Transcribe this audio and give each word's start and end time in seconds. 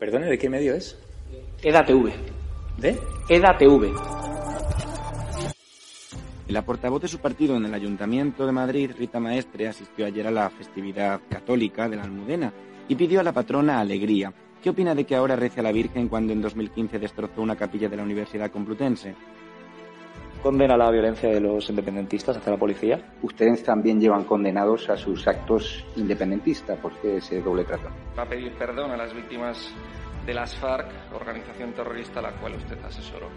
Perdone, 0.00 0.28
¿de 0.28 0.38
qué 0.38 0.48
medio 0.48 0.74
es? 0.74 0.98
EDATV. 1.62 2.10
¿De? 2.78 2.98
EDATV. 3.28 3.92
La 6.48 6.64
portavoz 6.64 7.02
de 7.02 7.08
su 7.08 7.18
partido 7.18 7.54
en 7.54 7.66
el 7.66 7.74
Ayuntamiento 7.74 8.46
de 8.46 8.52
Madrid, 8.52 8.92
Rita 8.98 9.20
Maestre, 9.20 9.68
asistió 9.68 10.06
ayer 10.06 10.26
a 10.26 10.30
la 10.30 10.48
festividad 10.48 11.20
católica 11.28 11.86
de 11.86 11.96
la 11.96 12.04
Almudena 12.04 12.50
y 12.88 12.94
pidió 12.94 13.20
a 13.20 13.22
la 13.22 13.34
patrona 13.34 13.78
alegría. 13.78 14.32
¿Qué 14.62 14.70
opina 14.70 14.94
de 14.94 15.04
que 15.04 15.16
ahora 15.16 15.36
rece 15.36 15.60
a 15.60 15.64
la 15.64 15.70
Virgen 15.70 16.08
cuando 16.08 16.32
en 16.32 16.40
2015 16.40 16.98
destrozó 16.98 17.42
una 17.42 17.56
capilla 17.56 17.90
de 17.90 17.96
la 17.98 18.02
Universidad 18.02 18.50
Complutense? 18.50 19.14
Condena 20.42 20.74
la 20.74 20.90
violencia 20.90 21.28
de 21.28 21.38
los 21.38 21.68
independentistas 21.68 22.38
hacia 22.38 22.52
la 22.52 22.58
policía. 22.58 22.98
Ustedes 23.22 23.62
también 23.62 24.00
llevan 24.00 24.24
condenados 24.24 24.88
a 24.88 24.96
sus 24.96 25.28
actos 25.28 25.84
independentistas. 25.96 26.78
¿Por 26.78 26.92
qué 27.00 27.18
ese 27.18 27.42
doble 27.42 27.64
trato? 27.64 27.88
Va 28.18 28.22
a 28.22 28.26
pedir 28.26 28.52
perdón 28.52 28.90
a 28.90 28.96
las 28.96 29.14
víctimas 29.14 29.70
de 30.24 30.32
las 30.32 30.56
FARC, 30.56 30.86
organización 31.14 31.72
terrorista 31.72 32.20
a 32.20 32.22
la 32.22 32.32
cual 32.32 32.54
usted 32.54 32.78
asesoró. 32.84 33.28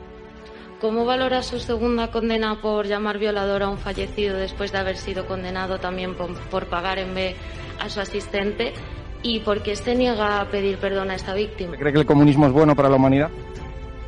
¿Cómo 0.80 1.06
valora 1.06 1.42
su 1.44 1.60
segunda 1.60 2.10
condena 2.10 2.62
por 2.62 2.88
llamar 2.88 3.18
violador 3.18 3.64
a 3.64 3.70
un 3.70 3.78
fallecido 3.78 4.38
después 4.38 4.72
de 4.72 4.78
haber 4.78 4.96
sido 4.96 5.26
condenado 5.26 5.80
también 5.80 6.16
por, 6.16 6.34
por 6.50 6.68
pagar 6.68 7.00
en 7.00 7.14
B 7.14 7.36
a 7.82 7.90
su 7.90 8.00
asistente? 8.00 8.74
¿Y 9.22 9.42
por 9.42 9.62
qué 9.62 9.76
se 9.76 9.96
niega 9.96 10.42
a 10.42 10.50
pedir 10.50 10.78
perdón 10.78 11.12
a 11.12 11.16
esta 11.16 11.34
víctima? 11.34 11.76
¿Cree 11.78 11.94
que 11.94 12.00
el 12.00 12.06
comunismo 12.06 12.48
es 12.48 12.54
bueno 12.54 12.76
para 12.76 12.90
la 12.90 12.96
humanidad? 12.96 13.30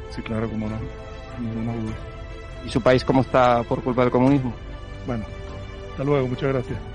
Sí, 0.10 0.22
claro, 0.22 0.50
cómo 0.50 0.68
no. 0.68 0.78
Ninguna 1.40 1.76
duda. 1.76 2.15
¿Y 2.66 2.70
su 2.70 2.82
país 2.82 3.04
cómo 3.04 3.22
está 3.22 3.64
por 3.64 3.82
culpa 3.84 4.02
del 4.02 4.12
comunismo? 4.12 4.54
Bueno, 5.06 5.26
hasta 5.92 6.04
luego, 6.04 6.28
muchas 6.28 6.52
gracias 6.52 6.95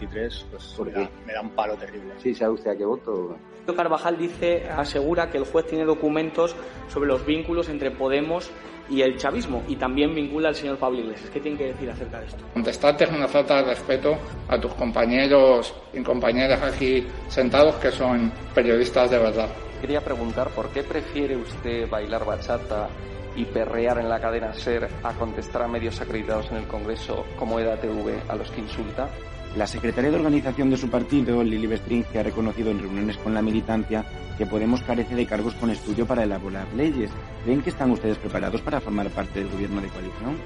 pues 0.07 0.45
me 0.85 0.91
da, 0.91 1.09
me 1.25 1.33
da, 1.33 1.41
un 1.41 1.51
palo 1.51 1.75
terrible. 1.75 2.13
Sí, 2.21 2.33
¿sabe 2.33 2.53
usted 2.53 2.71
a 2.71 2.75
qué 2.75 2.85
voto? 2.85 3.35
Carvajal 3.75 4.17
dice, 4.17 4.69
asegura 4.69 5.29
que 5.29 5.37
el 5.37 5.45
juez 5.45 5.65
tiene 5.65 5.85
documentos 5.85 6.55
sobre 6.89 7.07
los 7.07 7.25
vínculos 7.25 7.69
entre 7.69 7.91
Podemos 7.91 8.51
y 8.89 9.01
el 9.01 9.17
chavismo 9.17 9.63
y 9.67 9.77
también 9.77 10.13
vincula 10.13 10.49
al 10.49 10.55
señor 10.55 10.77
Pablo 10.77 10.99
Iglesias. 10.99 11.29
¿Qué 11.29 11.39
tiene 11.39 11.57
que 11.57 11.67
decir 11.67 11.89
acerca 11.89 12.19
de 12.19 12.25
esto? 12.25 12.43
Contestarte 12.53 13.05
es 13.05 13.11
una 13.11 13.27
falta 13.27 13.57
de 13.57 13.63
respeto 13.63 14.17
a 14.49 14.59
tus 14.59 14.73
compañeros 14.73 15.73
y 15.93 16.01
compañeras 16.01 16.61
aquí 16.61 17.07
sentados 17.29 17.75
que 17.75 17.91
son 17.91 18.31
periodistas 18.53 19.09
de 19.09 19.17
verdad. 19.17 19.49
Quería 19.79 20.01
preguntar 20.01 20.49
por 20.49 20.69
qué 20.69 20.83
prefiere 20.83 21.37
usted 21.37 21.89
bailar 21.89 22.25
bachata 22.25 22.89
y 23.35 23.45
perrear 23.45 23.97
en 23.99 24.09
la 24.09 24.19
cadena 24.19 24.53
SER 24.53 24.89
a 25.03 25.13
contestar 25.13 25.63
a 25.63 25.67
medios 25.67 26.01
acreditados 26.01 26.51
en 26.51 26.57
el 26.57 26.67
Congreso 26.67 27.25
como 27.39 27.59
EDATV 27.59 28.29
a 28.29 28.35
los 28.35 28.51
que 28.51 28.59
insulta. 28.59 29.09
La 29.55 29.67
secretaria 29.67 30.09
de 30.09 30.15
organización 30.15 30.69
de 30.69 30.77
su 30.77 30.89
partido, 30.89 31.43
Lili 31.43 31.67
Bestringe, 31.67 32.17
ha 32.17 32.23
reconocido 32.23 32.71
en 32.71 32.79
reuniones 32.79 33.17
con 33.17 33.33
la 33.33 33.41
militancia 33.41 34.05
que 34.37 34.45
Podemos 34.45 34.81
carece 34.81 35.13
de 35.13 35.25
cargos 35.25 35.53
con 35.55 35.69
estudio 35.69 36.07
para 36.07 36.23
elaborar 36.23 36.65
leyes. 36.73 37.11
¿Ven 37.45 37.61
que 37.61 37.69
están 37.69 37.91
ustedes 37.91 38.17
preparados 38.17 38.61
para 38.61 38.79
formar 38.79 39.09
parte 39.09 39.39
del 39.39 39.49
gobierno 39.49 39.81
de 39.81 39.89
coalición? 39.89 40.37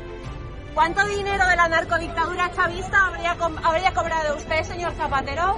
¿Cuánto 0.73 1.05
dinero 1.07 1.47
de 1.47 1.55
la 1.55 1.69
narcodictadura 1.69 2.51
chavista 2.53 3.05
habría, 3.05 3.37
habría 3.63 3.93
cobrado 3.93 4.35
usted, 4.35 4.63
señor 4.63 4.91
Zapatero? 4.93 5.57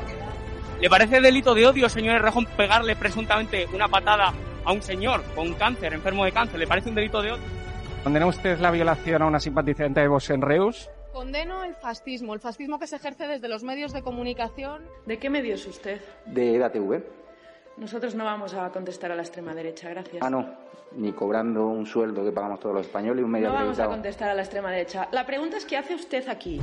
¿Le 0.80 0.90
parece 0.90 1.20
delito 1.20 1.56
de 1.56 1.66
odio, 1.66 1.90
señor 1.90 2.22
Rejón, 2.22 2.46
pegarle 2.58 2.96
presuntamente 2.96 3.66
una 3.74 3.88
patada 3.88 4.34
a 4.64 4.72
un 4.72 4.82
señor 4.82 5.24
con 5.34 5.54
cáncer, 5.56 5.94
enfermo 5.94 6.26
de 6.26 6.32
cáncer? 6.32 6.60
¿Le 6.60 6.68
parece 6.68 6.90
un 6.90 6.96
delito 6.96 7.22
de 7.22 7.32
odio? 7.32 7.44
¿Condena 8.04 8.28
usted 8.28 8.60
la 8.60 8.70
violación 8.70 9.22
a 9.24 9.26
una 9.26 9.40
simpatizante 9.40 10.02
de 10.02 10.08
Vox 10.08 10.30
en 10.30 10.42
Reus? 10.42 10.90
Condeno 11.18 11.64
el 11.64 11.74
fascismo, 11.74 12.36
el 12.36 12.40
fascismo 12.40 12.78
que 12.78 12.86
se 12.86 12.98
ejerce 12.98 13.26
desde 13.28 13.48
los 13.48 13.64
medios 13.64 13.92
de 13.92 14.04
comunicación. 14.04 14.84
¿De 15.08 15.18
qué 15.18 15.32
medios 15.32 15.66
usted? 15.66 16.00
De 16.28 16.56
EDATV. 16.56 17.04
Nosotros 17.78 18.14
no 18.14 18.24
vamos 18.24 18.54
a 18.54 18.70
contestar 18.70 19.12
a 19.12 19.16
la 19.16 19.24
extrema 19.24 19.56
derecha, 19.56 19.90
gracias. 19.90 20.22
Ah, 20.22 20.30
no, 20.30 20.48
ni 20.92 21.14
cobrando 21.14 21.66
un 21.66 21.88
sueldo 21.88 22.24
que 22.24 22.32
pagamos 22.32 22.60
todos 22.60 22.76
los 22.76 22.86
españoles 22.86 23.22
y 23.22 23.24
un 23.24 23.32
medio 23.32 23.48
No 23.48 23.56
vamos 23.56 23.80
a 23.80 23.88
contestar 23.88 24.30
a 24.30 24.36
la 24.36 24.44
extrema 24.44 24.70
derecha. 24.70 25.10
La 25.12 25.26
pregunta 25.26 25.58
es 25.58 25.66
¿qué 25.66 25.78
hace 25.78 25.96
usted 25.96 26.30
aquí? 26.30 26.62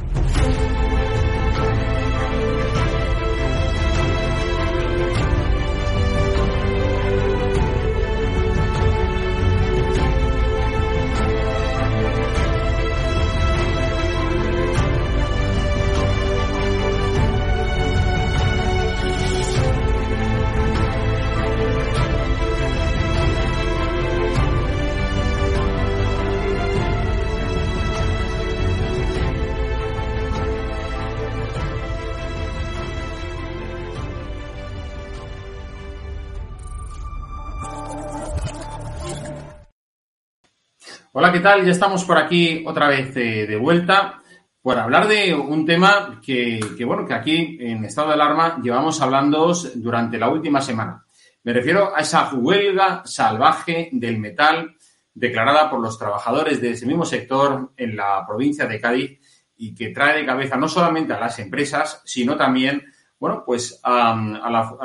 ¿Qué 41.34 41.40
tal? 41.40 41.64
Ya 41.64 41.72
estamos 41.72 42.04
por 42.04 42.16
aquí 42.16 42.62
otra 42.64 42.86
vez 42.86 43.12
de 43.12 43.56
vuelta 43.56 44.22
por 44.62 44.78
hablar 44.78 45.08
de 45.08 45.34
un 45.34 45.66
tema 45.66 46.20
que, 46.24 46.60
bueno, 46.86 47.04
que 47.04 47.12
aquí 47.12 47.58
en 47.60 47.84
estado 47.84 48.06
de 48.06 48.14
alarma 48.14 48.60
llevamos 48.62 49.02
hablando 49.02 49.52
durante 49.74 50.16
la 50.16 50.28
última 50.28 50.60
semana. 50.60 51.04
Me 51.42 51.52
refiero 51.52 51.92
a 51.92 52.02
esa 52.02 52.32
huelga 52.32 53.02
salvaje 53.04 53.88
del 53.90 54.20
metal 54.20 54.76
declarada 55.12 55.68
por 55.68 55.80
los 55.80 55.98
trabajadores 55.98 56.60
de 56.60 56.70
ese 56.70 56.86
mismo 56.86 57.04
sector 57.04 57.72
en 57.76 57.96
la 57.96 58.24
provincia 58.24 58.66
de 58.66 58.80
Cádiz 58.80 59.18
y 59.56 59.74
que 59.74 59.88
trae 59.88 60.18
de 60.18 60.26
cabeza 60.26 60.54
no 60.54 60.68
solamente 60.68 61.14
a 61.14 61.18
las 61.18 61.36
empresas, 61.40 62.00
sino 62.04 62.36
también, 62.36 62.84
bueno, 63.18 63.42
pues 63.44 63.80
a 63.82 64.14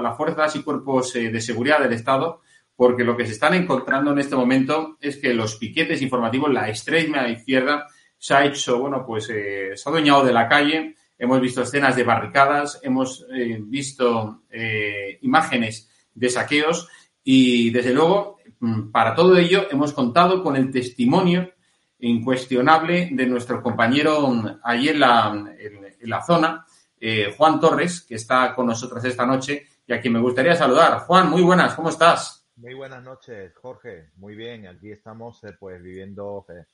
las 0.02 0.18
fuerzas 0.18 0.56
y 0.56 0.64
cuerpos 0.64 1.16
eh, 1.16 1.30
de 1.30 1.42
seguridad 1.42 1.80
del 1.80 1.94
Estado 1.94 2.42
porque 2.80 3.04
lo 3.04 3.18
que 3.18 3.26
se 3.26 3.34
están 3.34 3.56
encontrando 3.56 4.14
en 4.14 4.20
este 4.20 4.38
momento 4.38 4.96
es 5.02 5.18
que 5.18 5.34
los 5.34 5.58
piquetes 5.58 6.02
informativos, 6.02 6.50
la 6.50 6.70
extrema 6.70 7.28
izquierda, 7.28 7.88
se 8.18 8.34
ha 8.34 8.46
hecho, 8.46 8.80
bueno, 8.80 9.06
pues 9.06 9.30
eh, 9.30 9.72
se 9.76 9.84
ha 9.86 9.92
adueñado 9.92 10.24
de 10.24 10.32
la 10.32 10.48
calle, 10.48 10.96
hemos 11.18 11.42
visto 11.42 11.62
escenas 11.62 11.98
de 11.98 12.06
barricadas, 12.06 12.80
hemos 12.82 13.26
eh, 13.34 13.60
visto 13.62 14.44
eh, 14.50 15.20
imágenes 15.24 15.90
de 16.14 16.30
saqueos 16.30 16.88
y, 17.22 17.70
desde 17.72 17.94
luego, 17.94 18.38
mm, 18.62 18.92
para 18.92 19.14
todo 19.14 19.36
ello 19.36 19.68
hemos 19.70 19.92
contado 19.92 20.42
con 20.42 20.56
el 20.56 20.72
testimonio 20.72 21.52
incuestionable 22.00 23.10
de 23.12 23.26
nuestro 23.26 23.62
compañero 23.62 24.26
mm, 24.26 24.60
allí 24.64 24.88
en 24.88 25.02
la, 25.02 25.34
en, 25.60 26.10
la 26.10 26.24
zona, 26.24 26.66
Juan 27.38 27.60
Torres, 27.60 28.06
que 28.08 28.16
está 28.16 28.56
con 28.56 28.68
nosotros 28.68 29.04
esta 29.04 29.26
noche 29.26 29.66
y 29.86 29.92
a 29.92 30.00
quien 30.00 30.14
me 30.14 30.22
gustaría 30.22 30.56
saludar. 30.56 31.00
Juan, 31.00 31.30
muy 31.30 31.42
buenas, 31.42 31.74
¿cómo 31.74 31.90
estás? 31.90 32.39
Muy 32.62 32.74
buenas 32.74 33.02
noches, 33.02 33.54
Jorge. 33.56 34.10
Muy 34.18 34.36
bien, 34.36 34.68
aquí 34.68 34.92
estamos 34.92 35.42
eh, 35.46 35.56
pues 35.58 35.82
viviendo 35.82 36.46
eh, 36.50 36.66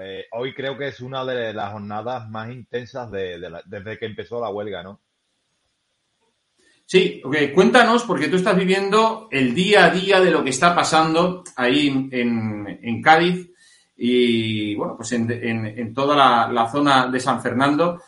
eh, 0.00 0.24
hoy 0.30 0.54
creo 0.54 0.78
que 0.78 0.86
es 0.86 1.00
una 1.00 1.24
de 1.24 1.52
las 1.52 1.72
jornadas 1.72 2.30
más 2.30 2.48
intensas 2.52 3.10
de, 3.10 3.36
desde 3.66 3.98
que 3.98 4.06
empezó 4.06 4.40
la 4.40 4.50
huelga, 4.50 4.84
¿no? 4.84 5.00
Sí, 6.84 7.20
okay. 7.24 7.52
cuéntanos, 7.52 8.04
porque 8.04 8.28
tú 8.28 8.36
estás 8.36 8.56
viviendo 8.56 9.26
el 9.32 9.52
día 9.52 9.86
a 9.86 9.90
día 9.90 10.20
de 10.20 10.30
lo 10.30 10.44
que 10.44 10.50
está 10.50 10.72
pasando 10.76 11.42
ahí 11.56 12.08
en, 12.12 13.02
Cádiz 13.02 13.50
y, 13.96 14.76
bueno, 14.76 14.94
pues 14.96 15.10
en, 15.10 15.92
toda 15.92 16.46
la, 16.46 16.70
zona 16.70 17.08
de 17.08 17.18
San 17.18 17.42
Fernando. 17.42 18.00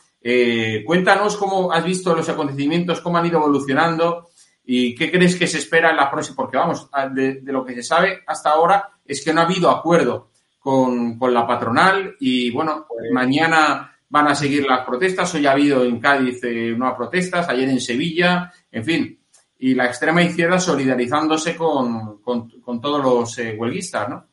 Cuéntanos 0.86 1.36
cómo 1.36 1.72
has 1.72 1.84
visto 1.84 2.14
los 2.14 2.28
acontecimientos, 2.28 3.00
cómo 3.00 3.18
han 3.18 3.26
ido 3.26 3.40
evolucionando 3.40 4.27
y 4.70 4.94
qué 4.94 5.10
crees 5.10 5.34
que 5.34 5.46
se 5.46 5.56
espera 5.56 5.88
en 5.88 5.96
la 5.96 6.10
próxima, 6.10 6.36
porque 6.36 6.58
vamos, 6.58 6.90
de, 7.14 7.40
lo 7.46 7.64
que 7.64 7.74
se 7.74 7.82
sabe 7.82 8.22
hasta 8.26 8.50
ahora 8.50 8.90
es 9.02 9.24
que 9.24 9.32
no 9.32 9.40
ha 9.40 9.44
habido 9.44 9.70
acuerdo 9.70 10.28
con, 10.58 11.18
la 11.18 11.46
patronal 11.46 12.16
y, 12.20 12.50
bueno, 12.50 12.84
pues 12.86 13.10
mañana 13.10 13.96
van 14.10 14.26
a 14.26 14.34
seguir 14.34 14.66
las 14.66 14.84
protestas. 14.84 15.34
Hoy 15.34 15.46
ha 15.46 15.52
habido 15.52 15.82
en 15.84 15.98
Cádiz 15.98 16.44
eh, 16.44 16.74
nuevas 16.76 16.98
protestas, 16.98 17.48
ayer 17.48 17.66
en 17.66 17.80
Sevilla, 17.80 18.52
en 18.70 18.84
fin. 18.84 19.18
Y 19.58 19.74
la 19.74 19.86
extrema 19.86 20.22
izquierda 20.22 20.60
solidarizándose 20.60 21.56
con, 21.56 22.20
todos 22.22 23.02
los 23.02 23.38
eh, 23.38 23.56
huelguistas, 23.58 24.06
¿no? 24.06 24.26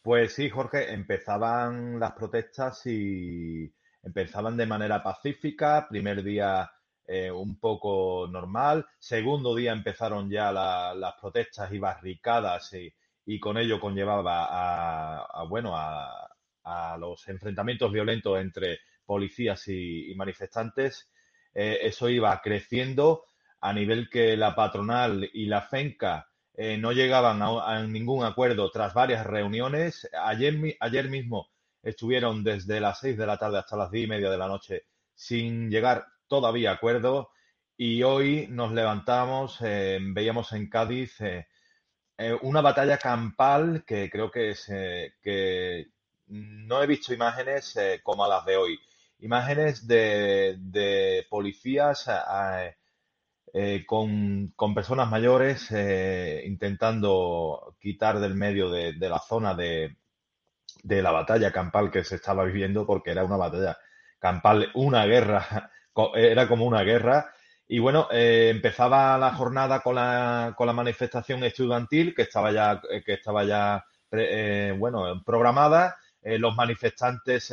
Pues 0.00 0.32
sí, 0.32 0.48
Jorge, 0.48 0.90
empezaban 0.90 2.00
las 2.00 2.12
protestas 2.12 2.86
y 2.86 3.70
empezaban 4.02 4.56
de 4.56 4.64
manera 4.64 5.02
pacífica. 5.02 5.86
Primer 5.86 6.22
día 6.22 6.70
eh, 7.12 7.28
un 7.28 7.58
poco 7.58 8.28
normal. 8.30 8.86
Segundo 8.96 9.56
día 9.56 9.72
empezaron 9.72 10.30
ya 10.30 10.52
las 10.52 11.14
protestas 11.20 11.72
y 11.72 11.78
barricadas 11.80 12.72
y, 12.72 13.40
con 13.40 13.58
ello 13.58 13.80
conllevaba 13.80 14.46
a, 15.24 15.42
bueno 15.42 15.72
a, 15.76 16.28
los 17.00 17.26
enfrentamientos 17.26 17.90
violentos 17.90 18.38
entre 18.38 18.78
policías 19.04 19.66
y, 19.66 20.14
manifestantes, 20.14 21.10
eh, 21.52 21.80
eso 21.82 22.08
iba 22.08 22.40
creciendo 22.40 23.24
a 23.60 23.72
nivel 23.72 24.08
que 24.08 24.36
la 24.36 24.54
patronal 24.54 25.28
y 25.32 25.46
la 25.46 25.62
FENCA 25.62 26.28
eh, 26.54 26.78
no 26.78 26.92
llegaban 26.92 27.42
a, 27.42 27.82
ningún 27.88 28.24
acuerdo 28.24 28.70
tras 28.70 28.94
varias 28.94 29.26
reuniones. 29.26 30.08
Ayer, 30.12 30.76
ayer 30.78 31.08
mismo 31.08 31.50
estuvieron 31.82 32.44
desde 32.44 32.78
las 32.78 33.00
seis 33.00 33.18
de 33.18 33.26
la 33.26 33.36
tarde 33.36 33.58
hasta 33.58 33.76
las 33.76 33.90
diez 33.90 34.04
y 34.04 34.08
media 34.08 34.30
de 34.30 34.38
la 34.38 34.46
noche 34.46 34.84
sin 35.12 35.70
llegar 35.70 36.06
todavía 36.30 36.70
acuerdo 36.70 37.32
y 37.76 38.02
hoy 38.02 38.46
nos 38.48 38.72
levantamos, 38.72 39.58
eh, 39.60 39.98
veíamos 40.00 40.52
en 40.52 40.70
Cádiz 40.70 41.18
una 42.42 42.60
batalla 42.60 42.98
campal 42.98 43.82
que 43.86 44.10
creo 44.10 44.30
que 44.30 44.50
es 44.50 44.66
que 44.66 45.86
no 46.26 46.82
he 46.82 46.86
visto 46.86 47.14
imágenes 47.14 47.74
como 48.02 48.28
las 48.28 48.44
de 48.44 48.56
hoy. 48.58 48.78
Imágenes 49.20 49.86
de, 49.86 51.26
policías 51.30 52.06
eh, 53.52 53.84
con, 53.84 54.52
personas 54.74 55.10
mayores 55.10 55.72
eh, 55.72 56.42
intentando 56.46 57.76
quitar 57.80 58.20
del 58.20 58.34
medio 58.34 58.70
de, 58.70 58.92
la 58.92 59.18
zona 59.18 59.54
de, 59.54 59.96
la 60.84 61.10
batalla 61.10 61.50
campal 61.50 61.90
que 61.90 62.04
se 62.04 62.16
estaba 62.16 62.44
viviendo, 62.44 62.86
porque 62.86 63.10
era 63.10 63.24
una 63.24 63.36
batalla 63.36 63.76
campal, 64.20 64.70
una 64.74 65.04
guerra, 65.06 65.72
era 66.14 66.48
como 66.48 66.64
una 66.66 66.82
guerra. 66.82 67.32
Y 67.68 67.78
bueno, 67.78 68.08
eh, 68.10 68.48
empezaba 68.50 69.16
la 69.18 69.32
jornada 69.34 69.80
con 69.80 69.94
la, 69.94 70.54
con 70.56 70.66
la 70.66 70.72
manifestación 70.72 71.44
estudiantil 71.44 72.14
que 72.14 72.22
estaba 72.22 72.52
ya, 72.52 72.80
que 73.04 73.12
estaba 73.14 73.44
ya 73.44 73.84
bueno, 74.76 75.22
programada. 75.24 75.96
los 76.22 76.56
manifestantes 76.56 77.52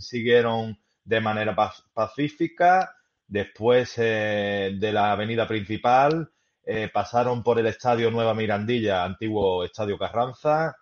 siguieron 0.00 0.78
de 1.04 1.20
manera 1.20 1.54
pacífica. 1.92 2.96
Después 3.26 3.94
eh, 3.96 4.76
de 4.78 4.92
la 4.92 5.12
avenida 5.12 5.46
principal 5.46 6.30
eh, 6.64 6.90
pasaron 6.92 7.42
por 7.42 7.58
el 7.58 7.66
estadio 7.66 8.10
Nueva 8.10 8.34
Mirandilla, 8.34 9.04
antiguo 9.04 9.64
estadio 9.64 9.98
Carranza. 9.98 10.76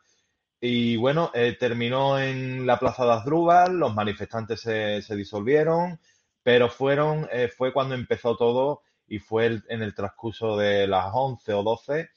Y 0.60 0.96
bueno, 0.96 1.30
eh, 1.34 1.56
terminó 1.58 2.18
en 2.20 2.66
la 2.66 2.78
Plaza 2.78 3.04
de 3.04 3.12
Asdrúbal, 3.12 3.76
los 3.78 3.94
manifestantes 3.94 4.60
se, 4.60 5.02
se 5.02 5.16
disolvieron, 5.16 5.98
pero 6.42 6.68
fueron, 6.68 7.28
fue 7.56 7.72
cuando 7.72 7.94
empezó 7.94 8.36
todo 8.36 8.82
y 9.06 9.18
fue 9.18 9.60
en 9.68 9.82
el 9.82 9.94
transcurso 9.94 10.56
de 10.56 10.86
las 10.86 11.10
11 11.12 11.52
o 11.54 11.62
12 11.62 12.08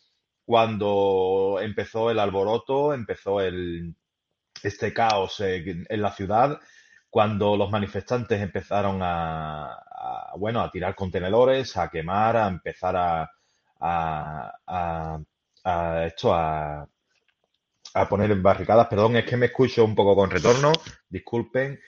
cuando 0.46 1.58
empezó 1.62 2.12
el 2.12 2.20
alboroto, 2.20 2.94
empezó 2.94 3.42
el, 3.42 3.96
este 4.62 4.94
caos 4.94 5.40
en 5.40 6.02
la 6.02 6.12
ciudad 6.12 6.60
cuando 7.16 7.56
los 7.56 7.72
manifestantes 7.72 8.42
empezaron 8.42 9.00
a, 9.02 9.74
bueno, 10.38 10.60
a 10.60 10.70
tirar 10.70 10.94
contenedores, 10.96 11.78
a 11.78 11.90
quemar, 11.90 12.36
a 12.36 12.48
empezar 12.50 12.94
a, 12.98 13.32
a, 13.80 15.20
a 15.64 16.06
esto, 16.06 16.34
a, 16.34 16.86
poner 18.10 18.36
barricadas. 18.36 18.88
Perdón, 18.88 19.16
es 19.16 19.24
que 19.24 19.38
me 19.38 19.46
escucho 19.46 19.86
un 19.86 19.96
poco 19.96 20.14
con 20.14 20.30
retorno, 20.30 20.74
disculpen. 21.08 21.80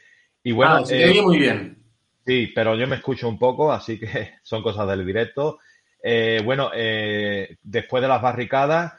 Y 0.43 0.53
bueno, 0.53 0.77
ah, 0.77 0.83
eh, 0.89 1.21
muy 1.21 1.39
bien. 1.39 1.86
Sí, 2.27 2.51
pero 2.53 2.75
yo 2.75 2.85
me 2.87 2.97
escucho 2.97 3.27
un 3.27 3.39
poco, 3.39 3.71
así 3.71 3.99
que 3.99 4.35
son 4.43 4.61
cosas 4.61 4.87
del 4.87 5.03
directo. 5.03 5.57
Eh, 6.03 6.41
bueno, 6.45 6.69
eh, 6.75 7.57
después 7.63 8.01
de 8.03 8.07
las 8.07 8.21
barricadas, 8.21 8.93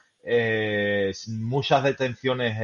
muchas 1.28 1.84
detenciones 1.84 2.58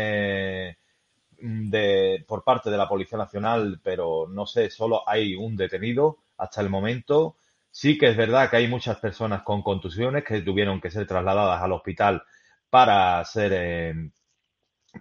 Mm, 1.41 1.71
de, 1.71 2.25
por 2.27 2.45
parte 2.45 2.71
de 2.71 2.77
la 2.79 2.89
Policía 2.89 3.19
Nacional, 3.19 3.81
pero 3.83 4.27
no 4.29 4.47
sé, 4.47 4.71
solo 4.71 5.09
hay 5.09 5.35
un 5.35 5.57
detenido 5.57 6.19
hasta 6.39 6.61
el 6.61 6.71
momento. 6.71 7.37
Sí 7.71 7.99
que 7.99 8.09
es 8.11 8.17
verdad 8.17 8.51
que 8.51 8.57
hay 8.59 8.69
muchas 8.69 8.99
personas 8.99 9.43
con 9.43 9.63
contusiones 9.63 10.25
que 10.25 10.41
tuvieron 10.43 10.81
que 10.81 10.91
ser 10.91 11.07
trasladadas 11.07 11.63
al 11.63 11.73
hospital 11.73 12.23
para 12.71 13.25
ser, 13.25 13.53
eh, 13.55 13.95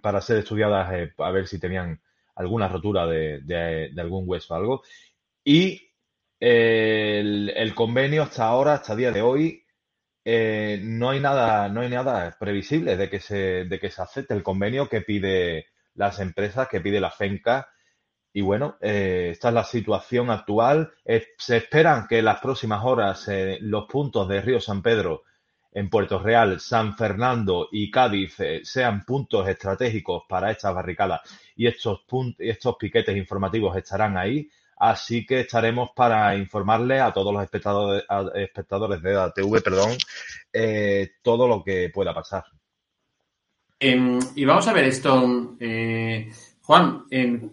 para 0.02 0.20
ser 0.20 0.38
estudiadas 0.38 0.92
eh, 0.92 1.12
a 1.18 1.30
ver 1.30 1.46
si 1.46 1.58
tenían 1.58 2.00
alguna 2.36 2.68
rotura 2.68 3.06
de, 3.06 3.92
algún 3.98 4.24
hueso 4.26 4.54
o 4.54 4.56
algo. 4.56 4.82
Y 5.44 5.92
eh, 6.40 7.52
el, 7.54 7.74
convenio 7.74 8.22
hasta 8.22 8.46
ahora, 8.46 8.74
hasta 8.74 8.96
día 8.96 9.12
de 9.12 9.22
hoy, 9.22 9.64
no 10.24 11.10
hay 11.10 11.20
nada, 11.20 11.68
no 11.68 11.82
hay 11.82 11.90
nada 11.90 12.36
previsible 12.40 12.96
de 12.96 13.10
que 13.10 13.20
se, 13.20 13.64
de 13.64 13.78
que 13.78 13.90
se 13.90 14.02
acepte 14.02 14.34
el 14.34 14.42
convenio 14.42 14.88
que 14.88 15.02
pide 15.02 15.66
las 15.94 16.20
empresas 16.20 16.68
que 16.68 16.80
pide 16.80 17.00
la 17.00 17.10
FENCA. 17.10 17.68
Y 18.32 18.42
bueno, 18.42 18.76
eh, 18.80 19.28
esta 19.32 19.48
es 19.48 19.54
la 19.54 19.64
situación 19.64 20.30
actual. 20.30 20.92
Eh, 21.04 21.26
se 21.38 21.58
esperan 21.58 22.06
que 22.08 22.18
en 22.18 22.24
las 22.24 22.40
próximas 22.40 22.84
horas 22.84 23.28
eh, 23.28 23.58
los 23.60 23.86
puntos 23.86 24.28
de 24.28 24.40
Río 24.40 24.60
San 24.60 24.82
Pedro 24.82 25.22
en 25.72 25.88
Puerto 25.88 26.18
Real, 26.20 26.60
San 26.60 26.96
Fernando 26.96 27.68
y 27.72 27.90
Cádiz 27.90 28.36
sean 28.62 29.04
puntos 29.04 29.48
estratégicos 29.48 30.22
para 30.28 30.52
estas 30.52 30.72
barricadas 30.72 31.20
y 31.56 31.66
estos, 31.66 32.04
estos 32.38 32.76
piquetes 32.76 33.16
informativos 33.16 33.76
estarán 33.76 34.16
ahí. 34.16 34.48
Así 34.76 35.24
que 35.24 35.40
estaremos 35.40 35.90
para 35.94 36.36
informarle 36.36 37.00
a 37.00 37.12
todos 37.12 37.32
los 37.32 37.42
espectadores, 37.42 38.04
espectadores 38.34 39.00
de 39.02 39.16
ATV, 39.16 39.62
perdón, 39.62 39.96
todo 41.22 41.48
lo 41.48 41.62
que 41.62 41.90
pueda 41.92 42.12
pasar. 42.12 42.44
Em, 43.78 44.18
y 44.34 44.44
vamos 44.44 44.66
a 44.66 44.72
ver 44.72 44.84
esto, 44.84 45.56
eh, 45.60 46.30
Juan, 46.62 47.04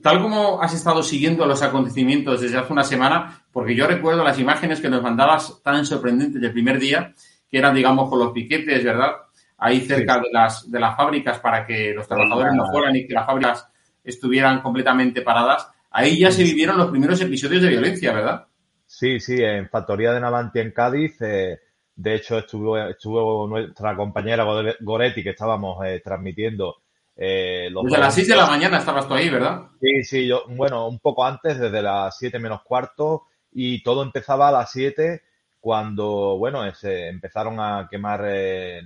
tal 0.01 0.21
como 0.21 0.61
has 0.61 0.73
estado 0.73 1.03
siguiendo 1.03 1.45
los 1.45 1.61
acontecimientos 1.61 2.39
desde 2.39 2.57
hace 2.57 2.71
una 2.71 2.83
semana, 2.83 3.43
porque 3.51 3.75
yo 3.75 3.85
recuerdo 3.85 4.23
las 4.23 4.39
imágenes 4.39 4.79
que 4.79 4.89
nos 4.89 5.01
mandabas 5.01 5.61
tan 5.61 5.85
sorprendentes 5.85 6.41
del 6.41 6.53
primer 6.53 6.79
día, 6.79 7.13
que 7.49 7.57
eran, 7.57 7.75
digamos, 7.75 8.09
con 8.09 8.19
los 8.19 8.31
piquetes, 8.31 8.83
¿verdad? 8.83 9.11
Ahí 9.57 9.81
cerca 9.81 10.19
de, 10.19 10.29
las, 10.31 10.71
de 10.71 10.79
las 10.79 10.95
fábricas 10.95 11.39
para 11.39 11.65
que 11.65 11.93
los 11.93 12.07
trabajadores 12.07 12.53
no 12.53 12.65
fueran 12.71 12.95
y 12.95 13.05
que 13.05 13.13
las 13.13 13.25
fábricas 13.25 13.67
estuvieran 14.03 14.61
completamente 14.61 15.21
paradas. 15.21 15.67
Ahí 15.91 16.19
ya 16.19 16.31
se 16.31 16.43
vivieron 16.43 16.77
los 16.77 16.89
primeros 16.89 17.19
episodios 17.21 17.61
de 17.61 17.69
violencia, 17.69 18.13
¿verdad? 18.13 18.47
Sí, 18.85 19.19
sí, 19.19 19.41
en 19.41 19.69
Factoría 19.69 20.13
de 20.13 20.19
Navanti 20.19 20.59
en 20.59 20.71
Cádiz. 20.71 21.21
Eh, 21.21 21.59
de 21.95 22.15
hecho, 22.15 22.39
estuvo, 22.39 22.77
estuvo 22.77 23.47
nuestra 23.47 23.95
compañera 23.95 24.45
Goretti, 24.79 25.23
que 25.23 25.31
estábamos 25.31 25.85
eh, 25.85 26.01
transmitiendo. 26.03 26.77
Eh, 27.15 27.69
los 27.69 27.83
desde 27.83 27.99
las 27.99 28.15
6 28.15 28.27
de 28.29 28.35
la 28.35 28.47
mañana 28.47 28.77
estabas 28.77 29.07
tú 29.07 29.13
ahí, 29.13 29.29
¿verdad? 29.29 29.67
Sí, 29.79 30.03
sí, 30.03 30.27
yo, 30.27 30.43
bueno, 30.47 30.87
un 30.87 30.99
poco 30.99 31.25
antes, 31.25 31.59
desde 31.59 31.81
las 31.81 32.17
7 32.17 32.39
menos 32.39 32.63
cuarto, 32.63 33.27
y 33.51 33.83
todo 33.83 34.01
empezaba 34.01 34.47
a 34.47 34.51
las 34.51 34.71
7 34.71 35.21
cuando, 35.59 36.37
bueno, 36.37 36.73
se 36.73 37.07
empezaron 37.07 37.59
a 37.59 37.87
quemar, 37.89 38.23
eh, 38.27 38.81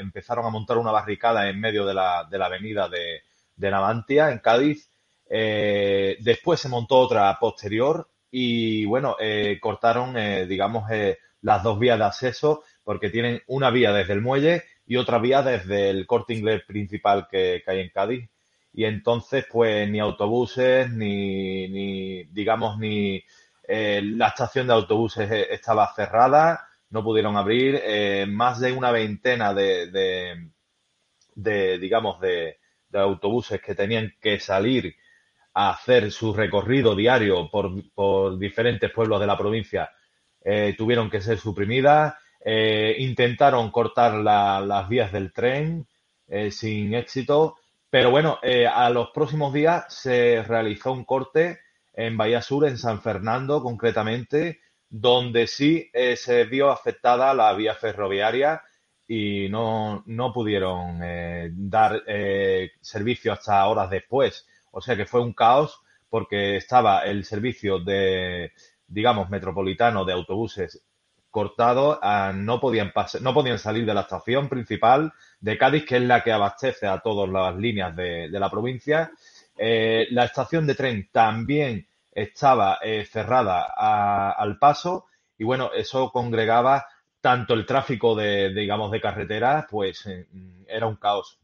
empezaron 0.00 0.46
a 0.46 0.50
montar 0.50 0.78
una 0.78 0.90
barricada 0.90 1.48
en 1.50 1.60
medio 1.60 1.84
de 1.84 1.92
la, 1.92 2.26
de 2.30 2.38
la 2.38 2.46
avenida 2.46 2.88
de, 2.88 3.22
de 3.54 3.70
Navantia, 3.70 4.30
en 4.30 4.38
Cádiz. 4.38 4.87
Después 5.28 6.60
se 6.60 6.68
montó 6.68 6.96
otra 6.96 7.36
posterior 7.38 8.08
y, 8.30 8.84
bueno, 8.86 9.16
cortaron, 9.60 10.14
digamos, 10.48 10.84
las 11.42 11.62
dos 11.62 11.78
vías 11.78 11.98
de 11.98 12.04
acceso 12.04 12.62
porque 12.84 13.10
tienen 13.10 13.42
una 13.46 13.70
vía 13.70 13.92
desde 13.92 14.14
el 14.14 14.22
muelle 14.22 14.64
y 14.86 14.96
otra 14.96 15.18
vía 15.18 15.42
desde 15.42 15.90
el 15.90 16.06
corte 16.06 16.34
inglés 16.34 16.62
principal 16.66 17.28
que, 17.30 17.62
hay 17.66 17.80
en 17.80 17.90
Cádiz. 17.90 18.30
y 18.72 18.84
entonces 18.84 19.46
pues 19.50 19.88
ni 19.90 20.00
autobuses 20.00 20.90
ni, 20.90 21.68
ni 21.68 22.24
digamos 22.24 22.78
ni 22.78 23.22
eh, 23.64 24.00
la 24.02 24.28
estación 24.28 24.66
de 24.66 24.72
autobuses 24.72 25.30
estaba 25.50 25.92
cerrada, 25.94 26.68
no 26.90 27.04
pudieron 27.04 27.36
abrir, 27.36 27.78
eh, 27.84 28.24
más 28.26 28.60
de 28.60 28.72
una 28.72 28.90
veintena 28.90 29.52
de, 29.52 29.90
de, 31.34 31.78
digamos 31.78 32.18
de 32.20 32.56
autobuses 32.94 33.60
que 33.60 33.74
tenían 33.74 34.14
que 34.20 34.40
salir 34.40 34.96
a 35.54 35.70
hacer 35.70 36.10
su 36.12 36.32
recorrido 36.34 36.94
diario 36.94 37.50
por, 37.50 37.72
por 37.92 38.38
diferentes 38.38 38.90
pueblos 38.92 39.20
de 39.20 39.26
la 39.26 39.36
provincia 39.38 39.90
eh, 40.44 40.74
tuvieron 40.76 41.10
que 41.10 41.20
ser 41.20 41.38
suprimidas. 41.38 42.14
Eh, 42.44 42.96
intentaron 42.98 43.70
cortar 43.70 44.14
la- 44.14 44.60
las 44.60 44.88
vías 44.88 45.12
del 45.12 45.32
tren 45.32 45.86
eh, 46.28 46.50
sin 46.50 46.94
éxito, 46.94 47.56
pero 47.90 48.10
bueno, 48.10 48.38
a 48.74 48.90
los 48.90 49.10
próximos 49.10 49.52
días 49.54 49.86
se 49.88 50.42
realizó 50.42 50.92
un 50.92 51.04
corte 51.04 51.60
en 51.94 52.16
Bahía 52.18 52.42
Sur, 52.42 52.66
en 52.68 52.76
San 52.76 53.00
Fernando 53.00 53.62
concretamente, 53.62 54.60
donde 54.90 55.46
sí 55.46 55.90
se 56.16 56.44
vio 56.44 56.70
afectada 56.70 57.32
la 57.32 57.54
vía 57.54 57.74
ferroviaria 57.74 58.62
y 59.06 59.48
no, 59.48 60.02
no 60.06 60.32
pudieron 60.34 61.00
dar 61.70 62.02
servicio 62.82 63.32
hasta 63.32 63.66
horas 63.66 63.88
después. 63.90 64.46
O 64.78 64.80
sea 64.80 64.96
que 64.96 65.06
fue 65.06 65.20
un 65.20 65.32
caos 65.32 65.80
porque 66.08 66.56
estaba 66.56 67.02
el 67.04 67.24
servicio 67.24 67.78
de, 67.80 68.52
digamos, 68.86 69.28
metropolitano 69.30 70.04
de 70.04 70.12
autobuses 70.14 70.82
cortado, 71.30 71.98
ah, 72.02 72.32
no 72.34 72.58
podían 72.60 72.92
no 73.20 73.34
podían 73.34 73.58
salir 73.58 73.84
de 73.84 73.94
la 73.94 74.00
estación 74.02 74.48
principal 74.48 75.12
de 75.40 75.58
Cádiz, 75.58 75.84
que 75.84 75.96
es 75.96 76.02
la 76.02 76.22
que 76.22 76.32
abastece 76.32 76.86
a 76.86 77.00
todas 77.00 77.28
las 77.28 77.54
líneas 77.56 77.94
de, 77.94 78.28
la 78.30 78.50
provincia. 78.50 79.10
Eh, 79.56 80.06
la 80.10 80.24
estación 80.24 80.66
de 80.66 80.74
tren 80.74 81.08
también 81.12 81.86
estaba 82.12 82.78
eh, 82.82 83.04
cerrada 83.04 83.66
a- 83.76 84.32
al 84.32 84.58
paso 84.58 85.06
y 85.36 85.44
bueno, 85.44 85.70
eso 85.74 86.10
congregaba 86.10 86.86
tanto 87.20 87.54
el 87.54 87.66
tráfico 87.66 88.14
de, 88.14 88.50
digamos, 88.54 88.90
de 88.90 89.00
carretera, 89.00 89.66
pues 89.70 90.06
eh, 90.06 90.26
era 90.68 90.86
un 90.86 90.96
caos. 90.96 91.38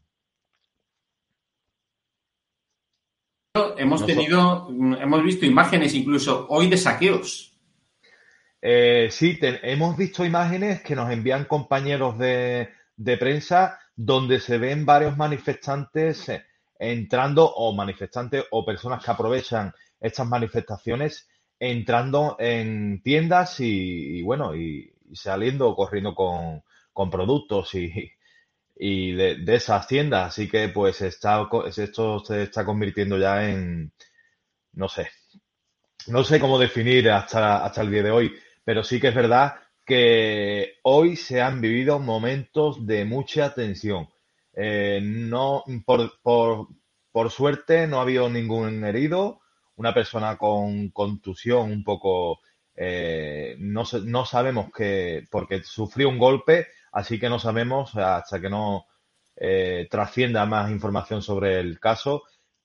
Hemos 3.77 4.05
tenido, 4.05 4.67
hemos 4.69 5.23
visto 5.23 5.45
imágenes 5.45 5.93
incluso 5.93 6.45
hoy 6.49 6.69
de 6.69 6.77
saqueos. 6.77 7.53
Eh, 8.61 9.07
sí, 9.11 9.39
te- 9.39 9.59
hemos 9.71 9.95
visto 9.95 10.25
imágenes 10.25 10.81
que 10.81 10.95
nos 10.95 11.09
envían 11.11 11.45
compañeros 11.45 12.17
de, 12.17 12.69
de 12.97 13.17
prensa 13.17 13.79
donde 13.95 14.39
se 14.41 14.57
ven 14.57 14.85
varios 14.85 15.15
manifestantes 15.15 16.27
eh, 16.29 16.43
entrando 16.79 17.45
o 17.49 17.73
manifestantes 17.73 18.43
o 18.51 18.65
personas 18.65 19.03
que 19.03 19.11
aprovechan 19.11 19.73
estas 20.01 20.27
manifestaciones 20.27 21.29
entrando 21.57 22.35
en 22.39 23.01
tiendas 23.01 23.61
y, 23.61 24.17
y 24.19 24.21
bueno, 24.23 24.53
y, 24.55 24.93
y 25.09 25.15
saliendo 25.15 25.73
corriendo 25.75 26.13
con, 26.13 26.61
con 26.91 27.09
productos 27.09 27.73
y, 27.75 28.11
y 28.75 29.13
de, 29.13 29.37
de 29.37 29.55
esas 29.55 29.87
tiendas. 29.87 30.27
Así 30.27 30.47
que 30.49 30.69
pues 30.69 31.01
está, 31.01 31.47
esto 31.75 32.19
se 32.19 32.43
está 32.43 32.65
convirtiendo 32.65 33.17
ya 33.17 33.49
en, 33.49 33.93
no 34.73 34.89
sé, 34.89 35.09
no 36.07 36.23
sé 36.23 36.39
cómo 36.39 36.59
definir 36.59 37.09
hasta, 37.09 37.65
hasta 37.65 37.81
el 37.81 37.91
día 37.91 38.03
de 38.03 38.11
hoy, 38.11 38.33
pero 38.63 38.83
sí 38.83 38.99
que 38.99 39.09
es 39.09 39.15
verdad 39.15 39.55
que 39.85 40.75
hoy 40.83 41.15
se 41.15 41.41
han 41.41 41.61
vivido 41.61 41.99
momentos 41.99 42.85
de 42.85 43.05
mucha 43.05 43.53
tensión. 43.53 44.09
Eh, 44.53 44.99
no, 45.03 45.63
por, 45.85 46.19
por, 46.21 46.67
por 47.11 47.29
suerte 47.29 47.87
no 47.87 47.99
ha 47.99 48.03
habido 48.03 48.29
ningún 48.29 48.83
herido, 48.83 49.41
una 49.75 49.93
persona 49.93 50.37
con 50.37 50.89
contusión 50.89 51.71
un 51.71 51.83
poco, 51.83 52.39
eh, 52.75 53.55
no, 53.59 53.83
no 54.03 54.25
sabemos 54.25 54.67
que, 54.75 55.25
porque 55.29 55.61
sufrió 55.63 56.09
un 56.09 56.17
golpe, 56.17 56.67
así 56.95 57.19
que 57.19 57.29
no 57.29 57.39
sabemos 57.39 57.93
hasta 57.97 58.39
que 58.39 58.49
no 58.49 58.87
eh, 59.35 59.85
trascienda 59.91 60.45
más 60.45 60.71
información 60.71 61.21
sobre 61.21 61.59
el 61.59 61.77
caso, 61.77 62.23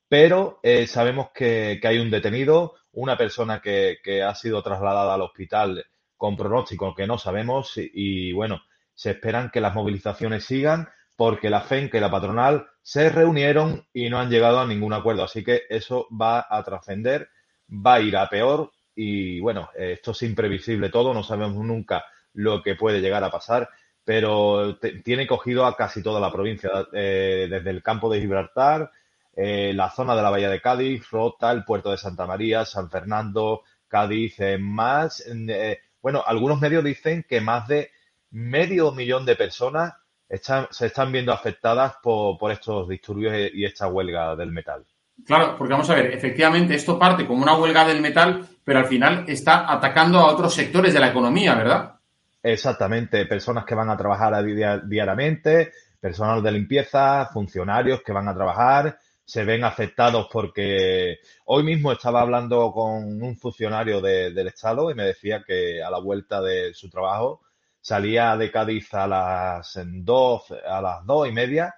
pero 0.09 0.61
eh, 0.63 0.87
sabemos 0.87 1.31
que, 1.35 1.81
hay 1.83 1.99
un 1.99 2.13
detenido, 2.13 2.75
una 2.93 3.19
persona 3.19 3.61
que, 3.61 3.99
ha 4.25 4.35
sido 4.37 4.63
trasladada 4.63 5.15
al 5.15 5.23
hospital 5.23 5.85
con 6.17 6.37
pronóstico 6.37 6.95
que 6.95 7.09
no 7.09 7.19
sabemos 7.19 7.77
y, 7.77 7.91
y, 7.93 8.33
bueno, 8.33 8.63
se 8.95 9.11
esperan 9.11 9.51
que 9.51 9.61
las 9.61 9.75
movilizaciones 9.75 10.45
sigan 10.45 10.89
porque 11.17 11.51
la 11.51 11.63
FEN 11.63 11.91
que 11.91 12.01
la 12.01 12.11
patronal 12.11 12.69
se 12.83 13.09
reunieron 13.09 13.89
y 13.93 14.11
no 14.11 14.21
han 14.21 14.31
llegado 14.31 14.61
a 14.61 14.67
ningún 14.67 14.93
acuerdo. 14.93 15.25
Así 15.25 15.43
que 15.43 15.63
eso 15.69 16.07
va 16.11 16.47
a 16.49 16.63
trascender, 16.63 17.31
va 17.69 17.95
a 17.95 18.01
ir 18.01 18.17
a 18.17 18.29
peor 18.29 18.71
y 18.95 19.41
bueno, 19.41 19.71
esto 19.75 20.13
es 20.13 20.23
imprevisible 20.23 20.89
todo, 20.89 21.13
no 21.13 21.25
sabemos 21.25 21.65
nunca 21.65 22.05
lo 22.33 22.63
que 22.63 22.77
puede 22.77 23.01
llegar 23.01 23.25
a 23.25 23.31
pasar, 23.31 23.69
pero 24.05 24.79
tiene 25.05 25.27
cogido 25.27 25.67
a 25.67 25.77
casi 25.77 26.03
toda 26.03 26.21
la 26.21 26.33
provincia, 26.33 26.71
eh, 26.93 27.47
desde 27.51 27.71
el 27.71 27.83
campo 27.83 28.11
de 28.11 28.21
Gibraltar, 28.21 28.91
eh, 29.37 29.73
la 29.75 29.91
zona 29.91 30.17
de 30.17 30.23
la 30.23 30.31
Bahía 30.31 30.51
de 30.51 30.61
Cádiz, 30.61 31.09
Rota, 31.11 31.53
el 31.53 31.65
puerto 31.65 31.91
de 31.91 31.97
Santa 31.97 32.27
María, 32.27 32.65
San 32.65 32.91
Fernando, 32.91 33.63
Cádiz, 33.89 34.39
eh, 34.41 34.59
más, 34.59 35.25
eh, 35.27 35.81
bueno, 36.03 36.23
algunos 36.27 36.61
medios 36.61 36.85
dicen 36.85 37.25
que 37.29 37.41
más 37.41 37.69
de 37.69 37.91
medio 38.31 38.93
millón 38.93 39.25
de 39.25 39.37
personas 39.37 39.95
están, 40.29 40.67
se 40.71 40.87
están 40.87 41.13
viendo 41.13 41.33
afectadas 41.33 41.95
por, 42.03 42.39
por 42.39 42.53
estos 42.53 42.89
disturbios 42.89 43.35
y 43.53 43.65
esta 43.65 43.89
huelga 43.89 44.37
del 44.37 44.53
metal. 44.53 44.85
Claro, 45.25 45.57
porque 45.57 45.73
vamos 45.73 45.91
a 45.91 45.95
ver, 45.95 46.13
efectivamente 46.13 46.75
esto 46.75 46.99
parte 46.99 47.27
como 47.27 47.43
una 47.43 47.57
huelga 47.57 47.87
del 47.87 48.01
metal, 48.01 48.47
pero 48.65 48.79
al 48.79 48.87
final 48.87 49.25
está 49.29 49.71
atacando 49.71 50.19
a 50.19 50.33
otros 50.33 50.55
sectores 50.55 50.95
de 50.95 51.01
la 51.01 51.09
economía, 51.09 51.55
¿verdad? 51.55 52.00
Exactamente, 52.43 53.27
personas 53.27 53.65
que 53.67 53.75
van 53.75 53.91
a 53.91 53.97
trabajar 53.97 54.33
a 54.35 54.43
dia- 54.43 54.79
diariamente, 54.79 55.73
personal 56.01 56.43
de 56.43 56.53
limpieza, 56.53 57.27
funcionarios 57.33 58.03
que 58.03 58.13
van 58.13 58.29
a 58.29 58.35
trabajar, 58.35 58.99
se 59.25 59.45
ven 59.45 59.63
afectados 59.65 60.27
porque 60.33 61.19
hoy 61.45 61.63
mismo 61.63 61.93
estaba 61.93 62.23
hablando 62.23 62.73
con 62.73 63.23
un 63.23 63.37
funcionario 63.37 64.01
de- 64.01 64.33
del 64.33 64.49
Estado 64.49 64.91
y 64.91 64.95
me 64.95 65.05
decía 65.05 65.45
que 65.47 65.83
a 65.83 65.91
la 65.91 65.99
vuelta 66.01 66.41
de 66.41 66.73
su 66.75 66.89
trabajo 66.91 67.43
salía 67.81 68.37
de 68.37 68.51
Cádiz 68.51 68.93
a 68.95 69.07
las 69.07 69.79
dos, 69.85 70.51
a 70.67 70.81
las 70.81 71.05
dos 71.07 71.29
y 71.29 71.33
media 71.33 71.75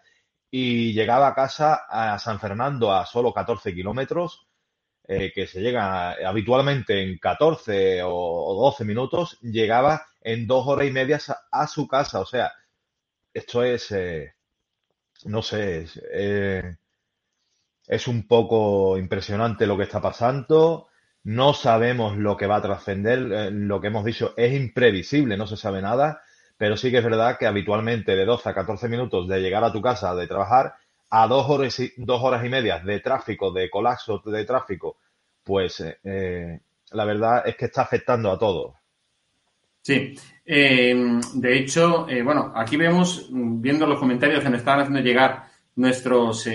y 0.51 0.93
llegaba 0.93 1.29
a 1.29 1.35
casa 1.35 1.87
a 1.89 2.19
San 2.19 2.39
Fernando 2.41 2.93
a 2.93 3.05
solo 3.07 3.33
14 3.33 3.75
kilómetros 3.75 4.47
eh, 5.09 5.33
que 5.35 5.47
se 5.47 5.61
llega 5.61 6.13
habitualmente 6.27 7.03
en 7.03 7.19
14 7.19 8.03
o, 8.03 8.11
o 8.13 8.55
12 8.65 8.85
minutos, 8.85 9.39
llegaba 9.43 10.07
en 10.21 10.47
dos 10.47 10.67
horas 10.67 10.87
y 10.87 10.91
media 10.91 11.19
a, 11.51 11.67
su 11.67 11.89
casa. 11.89 12.21
O 12.21 12.27
sea, 12.27 12.53
esto 13.35 13.63
es, 13.65 13.91
eh, 13.93 14.35
no 15.25 15.43
sé, 15.43 15.83
es, 15.83 16.01
eh, 16.13 16.77
un 18.07 18.27
poco 18.27 18.99
impresionante 18.99 19.67
lo 19.67 19.77
que 19.77 19.85
está 19.85 20.01
pasando. 20.01 20.89
No 21.25 21.55
sabemos 21.55 22.17
lo 22.17 22.37
que 22.37 22.47
va 22.47 22.57
a 22.57 22.63
trascender. 22.63 23.19
eh, 23.33 23.51
lo 23.51 23.81
que 23.81 23.89
hemos 23.89 24.05
dicho 24.05 24.35
es 24.37 24.53
imprevisible, 24.55 25.37
no 25.37 25.47
se 25.47 25.57
sabe 25.57 25.83
nada. 25.83 26.23
Pero 26.57 26.77
sí 26.77 26.91
que 26.91 26.99
es 26.99 27.05
verdad 27.05 27.39
que 27.39 27.47
habitualmente 27.47 28.15
de 28.17 28.25
12 28.25 28.49
a 28.49 28.55
14 28.55 28.89
minutos 28.89 29.29
de 29.29 29.41
llegar 29.41 29.65
a 29.65 29.73
tu 29.73 29.81
casa 29.83 30.15
de 30.15 30.27
trabajar 30.29 30.75
a 31.15 31.27
dos 31.27 31.47
horas 31.51 31.79
y, 31.79 31.93
dos 31.99 32.23
horas 32.23 32.43
y 32.43 32.49
media 32.49 32.79
de 32.79 33.01
tráfico, 33.01 33.53
de 33.53 33.69
colapso 33.69 34.23
de 34.25 34.45
tráfico, 34.47 34.97
pues 35.45 35.81
eh, 35.81 35.99
eh, 36.05 36.61
la 36.93 37.05
verdad 37.05 37.47
es 37.47 37.55
que 37.55 37.67
está 37.67 37.83
afectando 37.83 38.31
a 38.31 38.39
todos. 38.39 38.75
Sí, 39.83 40.15
Eh, 40.47 41.21
de 41.35 41.59
hecho, 41.59 42.07
bueno, 42.25 42.53
aquí 42.57 42.77
vemos, 42.77 43.29
viendo 43.31 43.87
los 43.87 43.99
comentarios 43.99 44.43
que 44.43 44.49
nos 44.51 44.61
estaban 44.61 44.81
haciendo 44.81 45.01
llegar 45.01 45.45
nuestros 45.77 46.49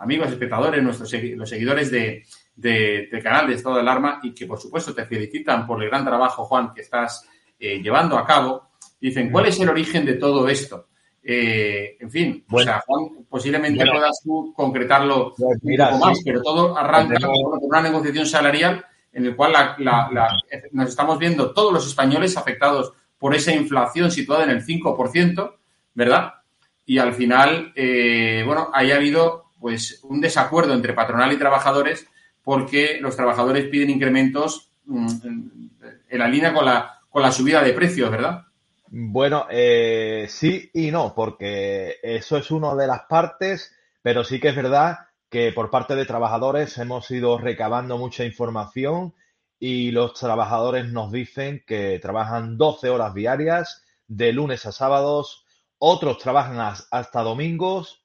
amigos, 0.00 0.30
espectadores, 0.30 0.82
nuestros 0.82 1.12
los 1.36 1.48
seguidores 1.48 1.90
de, 1.90 2.24
de- 2.54 3.08
del 3.10 3.22
canal 3.22 3.48
de 3.48 3.54
Estado 3.54 3.76
de 3.76 3.80
Alarma 3.82 4.20
y 4.22 4.32
que, 4.32 4.46
por 4.46 4.58
supuesto, 4.60 4.94
te 4.94 5.04
felicitan 5.06 5.66
por 5.66 5.82
el 5.82 5.88
gran 5.90 6.04
trabajo, 6.04 6.44
Juan, 6.44 6.72
que 6.72 6.82
estás 6.82 7.28
llevando 7.58 8.16
a 8.16 8.24
cabo. 8.26 8.68
Dicen, 9.00 9.30
¿cuál 9.30 9.46
es 9.46 9.58
el 9.60 9.68
origen 9.68 10.04
de 10.06 10.14
todo 10.14 10.48
esto? 10.48 10.88
Eh, 11.26 11.96
en 12.00 12.10
fin, 12.10 12.44
Bueno. 12.48 12.70
o 12.70 12.72
sea, 12.74 12.82
Juan, 12.86 13.24
posiblemente 13.30 13.78
Bueno. 13.78 13.92
puedas 13.92 14.20
tú 14.22 14.52
concretarlo 14.54 15.32
Pues 15.36 15.58
mira, 15.62 15.86
un 15.88 15.92
poco 15.94 16.06
más, 16.06 16.18
sí. 16.18 16.24
pero 16.24 16.42
todo 16.42 16.76
arranca 16.76 17.18
con 17.18 17.34
una 17.62 17.80
negociación 17.80 18.26
salarial 18.26 18.84
en 19.12 19.24
el 19.26 19.34
cual 19.34 19.52
la- 19.52 19.74
la- 19.78 20.10
la- 20.12 20.28
nos 20.72 20.88
estamos 20.90 21.18
viendo 21.18 21.52
todos 21.54 21.72
los 21.72 21.86
españoles 21.86 22.36
afectados 22.36 22.92
por 23.18 23.34
esa 23.34 23.54
inflación 23.54 24.10
situada 24.10 24.44
en 24.44 24.50
el 24.50 24.62
5%, 24.62 25.56
¿verdad? 25.94 26.34
Y 26.84 26.98
al 26.98 27.14
final, 27.14 27.72
eh, 27.74 28.42
bueno, 28.44 28.68
ahí 28.74 28.90
ha 28.90 28.96
habido 28.96 29.44
pues 29.58 30.00
un 30.02 30.20
desacuerdo 30.20 30.74
entre 30.74 30.92
patronal 30.92 31.32
y 31.32 31.38
trabajadores 31.38 32.06
porque 32.42 32.98
los 33.00 33.16
trabajadores 33.16 33.64
piden 33.68 33.88
incrementos 33.88 34.70
mm, 34.84 35.08
en 36.10 36.18
la 36.18 36.28
línea 36.28 36.52
con 36.52 36.66
la, 36.66 37.00
con 37.08 37.22
la 37.22 37.32
subida 37.32 37.62
de 37.62 37.72
precios, 37.72 38.10
¿verdad? 38.10 38.42
Bueno, 38.96 39.46
eh, 39.50 40.26
sí 40.28 40.70
y 40.72 40.92
no, 40.92 41.14
porque 41.16 41.96
eso 42.00 42.36
es 42.36 42.52
una 42.52 42.76
de 42.76 42.86
las 42.86 43.02
partes, 43.08 43.74
pero 44.02 44.22
sí 44.22 44.38
que 44.38 44.50
es 44.50 44.56
verdad 44.56 44.98
que 45.28 45.50
por 45.52 45.68
parte 45.68 45.96
de 45.96 46.06
trabajadores 46.06 46.78
hemos 46.78 47.10
ido 47.10 47.36
recabando 47.38 47.98
mucha 47.98 48.24
información 48.24 49.12
y 49.58 49.90
los 49.90 50.14
trabajadores 50.14 50.92
nos 50.92 51.10
dicen 51.10 51.64
que 51.66 51.98
trabajan 51.98 52.56
12 52.56 52.88
horas 52.88 53.14
diarias 53.14 53.82
de 54.06 54.32
lunes 54.32 54.64
a 54.64 54.70
sábados, 54.70 55.44
otros 55.78 56.18
trabajan 56.18 56.76
hasta 56.88 57.22
domingos 57.22 58.04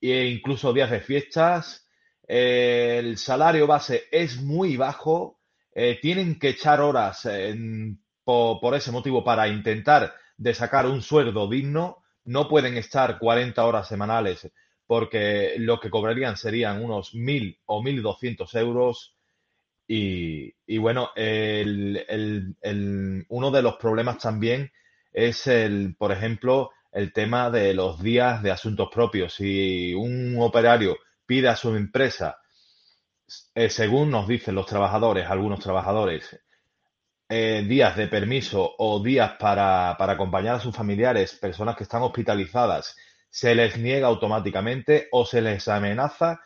e 0.00 0.26
incluso 0.26 0.72
días 0.72 0.90
de 0.92 1.00
fiestas. 1.00 1.88
El 2.28 3.18
salario 3.18 3.66
base 3.66 4.04
es 4.12 4.40
muy 4.40 4.76
bajo, 4.76 5.40
eh, 5.74 5.98
tienen 6.00 6.38
que 6.38 6.50
echar 6.50 6.80
horas 6.80 7.26
por, 8.24 8.74
ese 8.74 8.92
motivo 8.92 9.24
para 9.24 9.48
intentar 9.48 10.14
de 10.36 10.54
sacar 10.54 10.86
un 10.86 11.02
sueldo 11.02 11.48
digno, 11.48 12.02
no 12.24 12.48
pueden 12.48 12.76
estar 12.76 13.18
40 13.18 13.64
horas 13.64 13.88
semanales 13.88 14.50
porque 14.86 15.54
lo 15.58 15.80
que 15.80 15.88
cobrarían 15.88 16.36
serían 16.36 16.84
unos 16.84 17.14
1.000 17.14 17.60
o 17.64 17.82
1.200 17.82 18.58
euros. 18.58 19.16
Y, 19.86 20.52
bueno, 20.78 21.10
el, 21.16 22.54
uno 23.28 23.50
de 23.50 23.62
los 23.62 23.76
problemas 23.76 24.18
también 24.18 24.70
es 25.12 25.46
el, 25.46 25.94
por 25.96 26.12
ejemplo, 26.12 26.72
el 26.92 27.12
tema 27.12 27.50
de 27.50 27.72
los 27.72 28.02
días 28.02 28.42
de 28.42 28.50
asuntos 28.50 28.88
propios. 28.92 29.34
Si 29.34 29.94
un 29.94 30.36
operario 30.40 30.98
pide 31.24 31.48
a 31.48 31.56
su 31.56 31.74
empresa, 31.74 32.38
eh, 33.54 33.70
según 33.70 34.10
nos 34.10 34.28
dicen 34.28 34.54
los 34.54 34.66
trabajadores, 34.66 35.26
algunos 35.26 35.60
trabajadores, 35.60 36.38
eh, 37.32 37.64
días 37.66 37.96
de 37.96 38.08
permiso 38.08 38.74
o 38.78 39.02
días 39.02 39.32
para, 39.38 39.96
para 39.98 40.14
acompañar 40.14 40.56
a 40.56 40.60
sus 40.60 40.76
familiares, 40.76 41.34
personas 41.34 41.76
que 41.76 41.84
están 41.84 42.02
hospitalizadas, 42.02 42.96
se 43.30 43.54
les 43.54 43.78
niega 43.78 44.08
automáticamente 44.08 45.08
o 45.12 45.24
se 45.24 45.40
les 45.40 45.66
amenaza 45.68 46.40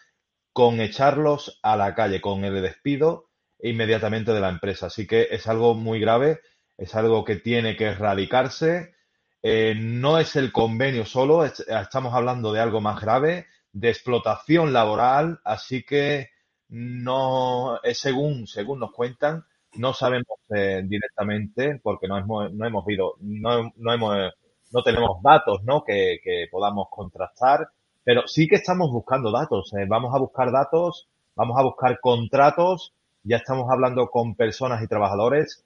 con 0.53 0.81
echarlos 0.81 1.59
a 1.63 1.77
la 1.77 1.95
calle, 1.95 2.21
con 2.21 2.45
el 2.45 2.63
despido 2.63 3.31
inmediatamente 3.61 4.33
de 4.33 4.41
la 4.41 4.49
empresa. 4.49 4.87
Así 4.87 5.07
que 5.07 5.29
es 5.31 5.47
algo 5.47 5.75
muy 5.75 5.99
grave 5.99 6.41
es 6.77 6.95
algo 6.95 7.25
que 7.25 7.37
tiene 7.37 7.77
que 7.77 7.87
erradicarse. 7.87 8.95
Eh, 9.43 9.75
no 9.77 10.19
es 10.19 10.37
el 10.37 10.53
convenio 10.53 11.05
solo, 11.07 11.45
estamos 11.45 12.15
hablando 12.15 12.53
de 12.53 12.61
algo 12.61 12.81
más 12.81 13.01
grave, 13.01 13.47
de 13.73 13.91
explotación 13.91 14.73
laboral, 14.73 15.41
así 15.45 15.85
que 15.85 16.31
no 16.69 17.81
es 17.83 17.99
según, 17.99 18.47
según 18.47 18.81
nos 18.81 18.93
cuentan, 18.93 19.45
no 19.79 19.93
sabemos 19.93 20.39
eh, 20.55 20.83
directamente 20.85 21.81
porque 21.83 22.09
no 22.09 22.19
hemos, 22.19 22.53
no 22.53 22.67
hemos 22.67 22.85
no, 23.21 23.73
no, 23.77 23.93
hemos, 23.93 24.33
no 24.73 24.83
tenemos 24.83 25.23
datos 25.23 25.63
¿no? 25.65 25.85
Que, 25.85 26.19
que, 26.23 26.47
podamos 26.51 26.89
contrastar, 26.91 27.69
pero 28.05 28.27
sí 28.27 28.49
que 28.49 28.57
estamos 28.57 28.91
buscando 28.91 29.31
datos. 29.31 29.73
Eh, 29.75 29.87
vamos 29.89 30.15
a 30.15 30.19
buscar 30.19 30.53
datos, 30.53 31.09
vamos 31.35 31.59
a 31.59 31.63
buscar 31.63 31.99
contratos, 32.01 32.93
ya 33.23 33.37
estamos 33.37 33.67
hablando 33.71 34.09
con 34.09 34.35
personas 34.35 34.83
y 34.83 34.89
trabajadores 34.89 35.65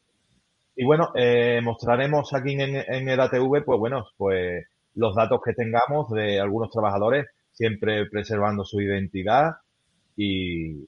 y 0.77 0.85
bueno, 0.85 1.11
eh, 1.15 1.61
mostraremos 1.63 2.33
aquí 2.33 2.53
en, 2.53 2.77
en 2.77 3.09
EDATV, 3.09 3.65
pues 3.65 3.79
bueno, 3.79 4.07
pues 4.17 4.67
los 4.95 5.15
datos 5.15 5.41
que 5.45 5.53
tengamos 5.53 6.11
de 6.11 6.41
algunos 6.41 6.71
trabajadores, 6.71 7.27
siempre 7.53 8.07
preservando 8.07 8.65
su 8.65 8.81
identidad 8.81 9.57
y, 10.17 10.87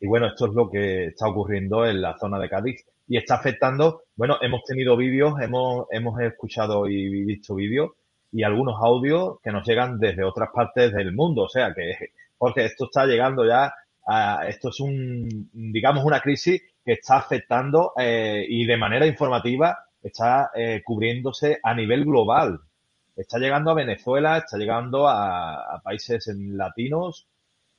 y 0.00 0.06
bueno, 0.06 0.26
esto 0.28 0.46
es 0.46 0.54
lo 0.54 0.70
que 0.70 1.06
está 1.06 1.28
ocurriendo 1.28 1.86
en 1.86 2.00
la 2.00 2.16
zona 2.18 2.38
de 2.38 2.48
Cádiz 2.48 2.84
y 3.06 3.16
está 3.16 3.34
afectando, 3.34 4.02
bueno, 4.16 4.38
hemos 4.40 4.62
tenido 4.64 4.96
vídeos, 4.96 5.34
hemos, 5.40 5.86
hemos 5.90 6.20
escuchado 6.20 6.88
y 6.88 7.24
visto 7.24 7.54
vídeos 7.54 7.90
y 8.32 8.42
algunos 8.42 8.76
audios 8.80 9.40
que 9.42 9.50
nos 9.50 9.66
llegan 9.66 9.98
desde 9.98 10.24
otras 10.24 10.50
partes 10.54 10.92
del 10.92 11.12
mundo, 11.12 11.42
o 11.42 11.48
sea 11.48 11.74
que, 11.74 12.12
porque 12.38 12.64
esto 12.64 12.84
está 12.84 13.04
llegando 13.06 13.46
ya 13.46 13.74
a, 14.06 14.46
esto 14.48 14.70
es 14.70 14.80
un, 14.80 15.50
digamos, 15.52 16.04
una 16.04 16.20
crisis 16.20 16.62
que 16.84 16.92
está 16.92 17.18
afectando 17.18 17.92
eh, 17.98 18.44
y 18.48 18.64
de 18.64 18.76
manera 18.76 19.06
informativa 19.06 19.78
está 20.02 20.50
eh, 20.54 20.82
cubriéndose 20.84 21.58
a 21.62 21.74
nivel 21.74 22.04
global. 22.04 22.60
Está 23.16 23.38
llegando 23.38 23.70
a 23.70 23.74
Venezuela, 23.74 24.38
está 24.38 24.56
llegando 24.56 25.06
a, 25.06 25.80
países 25.84 26.26
latinos, 26.34 27.26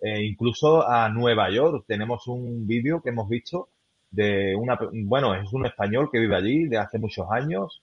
e 0.01 0.23
incluso 0.25 0.87
a 0.87 1.07
Nueva 1.09 1.49
York. 1.49 1.85
Tenemos 1.87 2.27
un 2.27 2.65
vídeo 2.65 3.01
que 3.01 3.09
hemos 3.09 3.29
visto 3.29 3.69
de 4.09 4.55
una, 4.55 4.77
bueno, 4.91 5.35
es 5.35 5.53
un 5.53 5.65
español 5.65 6.09
que 6.11 6.19
vive 6.19 6.35
allí 6.35 6.65
de 6.65 6.77
hace 6.77 6.99
muchos 6.99 7.27
años 7.29 7.81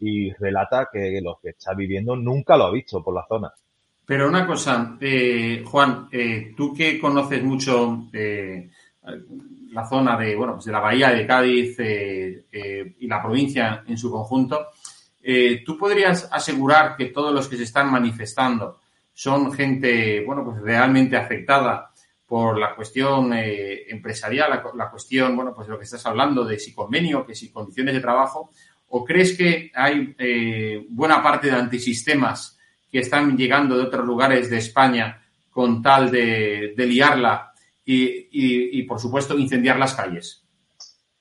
y 0.00 0.32
relata 0.32 0.88
que 0.92 1.20
lo 1.22 1.38
que 1.40 1.50
está 1.50 1.72
viviendo 1.74 2.16
nunca 2.16 2.56
lo 2.56 2.64
ha 2.64 2.72
visto 2.72 3.02
por 3.02 3.14
la 3.14 3.24
zona. 3.26 3.52
Pero 4.04 4.28
una 4.28 4.46
cosa, 4.46 4.96
eh, 5.00 5.62
Juan, 5.64 6.08
eh, 6.10 6.52
tú 6.56 6.74
que 6.74 6.98
conoces 6.98 7.42
mucho 7.42 8.08
eh, 8.12 8.68
la 9.70 9.86
zona 9.86 10.18
de, 10.18 10.36
bueno, 10.36 10.54
pues 10.54 10.66
de 10.66 10.72
la 10.72 10.80
bahía 10.80 11.10
de 11.10 11.26
Cádiz 11.26 11.78
eh, 11.78 12.44
eh, 12.52 12.94
y 12.98 13.06
la 13.06 13.22
provincia 13.22 13.84
en 13.86 13.96
su 13.96 14.10
conjunto, 14.10 14.66
eh, 15.22 15.62
¿tú 15.64 15.78
podrías 15.78 16.28
asegurar 16.30 16.96
que 16.96 17.06
todos 17.06 17.32
los 17.32 17.48
que 17.48 17.56
se 17.56 17.62
están 17.62 17.90
manifestando 17.90 18.80
son 19.12 19.52
gente, 19.52 20.24
bueno, 20.24 20.44
pues 20.44 20.60
realmente 20.62 21.16
afectada 21.16 21.90
por 22.26 22.58
la 22.58 22.74
cuestión 22.74 23.32
empresarial, 23.34 24.62
la, 24.74 24.90
cuestión, 24.90 25.36
bueno, 25.36 25.52
pues 25.54 25.66
de 25.66 25.72
lo 25.74 25.78
que 25.78 25.84
estás 25.84 26.06
hablando, 26.06 26.44
de 26.44 26.58
si 26.58 26.72
convenio, 26.72 27.26
que 27.26 27.34
si 27.34 27.52
condiciones 27.52 27.94
de 27.94 28.00
trabajo, 28.00 28.50
o 28.88 29.04
crees 29.04 29.36
que 29.36 29.70
hay 29.74 30.86
buena 30.88 31.22
parte 31.22 31.48
de 31.48 31.56
antisistemas 31.56 32.58
que 32.90 33.00
están 33.00 33.36
llegando 33.36 33.76
de 33.76 33.84
otros 33.84 34.06
lugares 34.06 34.50
de 34.50 34.58
España 34.58 35.22
con 35.50 35.82
tal 35.82 36.10
de, 36.10 36.74
liarla 36.76 37.52
y, 37.84 38.82
por 38.84 38.98
supuesto, 38.98 39.36
incendiar 39.38 39.78
las 39.78 39.94
calles. 39.94 40.42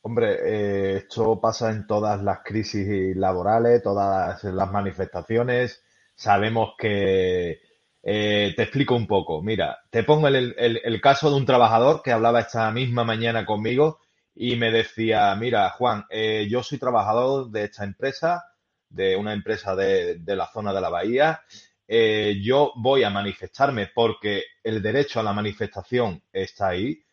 Hombre, 0.03 0.37
eh, 0.43 0.97
esto 0.97 1.39
pasa 1.39 1.69
en 1.69 1.85
todas 1.85 2.23
las 2.23 2.39
crisis 2.43 3.15
laborales, 3.15 3.83
todas 3.83 4.43
las 4.43 4.71
manifestaciones. 4.71 5.83
Sabemos 6.15 6.73
que... 6.77 7.70
Eh, 8.03 8.53
te 8.55 8.63
explico 8.63 8.95
un 8.95 9.07
poco. 9.07 9.41
Mira, 9.41 9.79
te 9.89 10.03
pongo 10.03 10.27
el, 10.27 11.01
caso 11.01 11.29
de 11.29 11.35
un 11.35 11.45
trabajador 11.45 12.01
que 12.01 12.11
hablaba 12.11 12.41
esta 12.41 12.71
misma 12.71 13.03
mañana 13.03 13.45
conmigo 13.45 13.99
y 14.33 14.55
me 14.55 14.71
decía, 14.71 15.35
mira, 15.35 15.69
Juan, 15.71 16.05
eh, 16.09 16.47
yo 16.49 16.63
soy 16.63 16.77
trabajador 16.79 17.51
de 17.51 17.65
esta 17.65 17.83
empresa, 17.83 18.43
de 18.89 19.15
una 19.15 19.33
empresa 19.33 19.75
de, 19.75 20.19
la 20.25 20.47
zona 20.47 20.73
de 20.73 20.81
la 20.81 20.89
bahía, 20.89 21.41
eh, 21.87 22.39
yo 22.41 22.71
voy 22.75 23.03
a 23.03 23.09
manifestarme 23.09 23.87
porque 23.93 24.43
el 24.63 24.81
derecho 24.81 25.19
a 25.19 25.23
la 25.23 25.33
manifestación 25.33 26.23
está 26.31 26.69
ahí. 26.69 27.03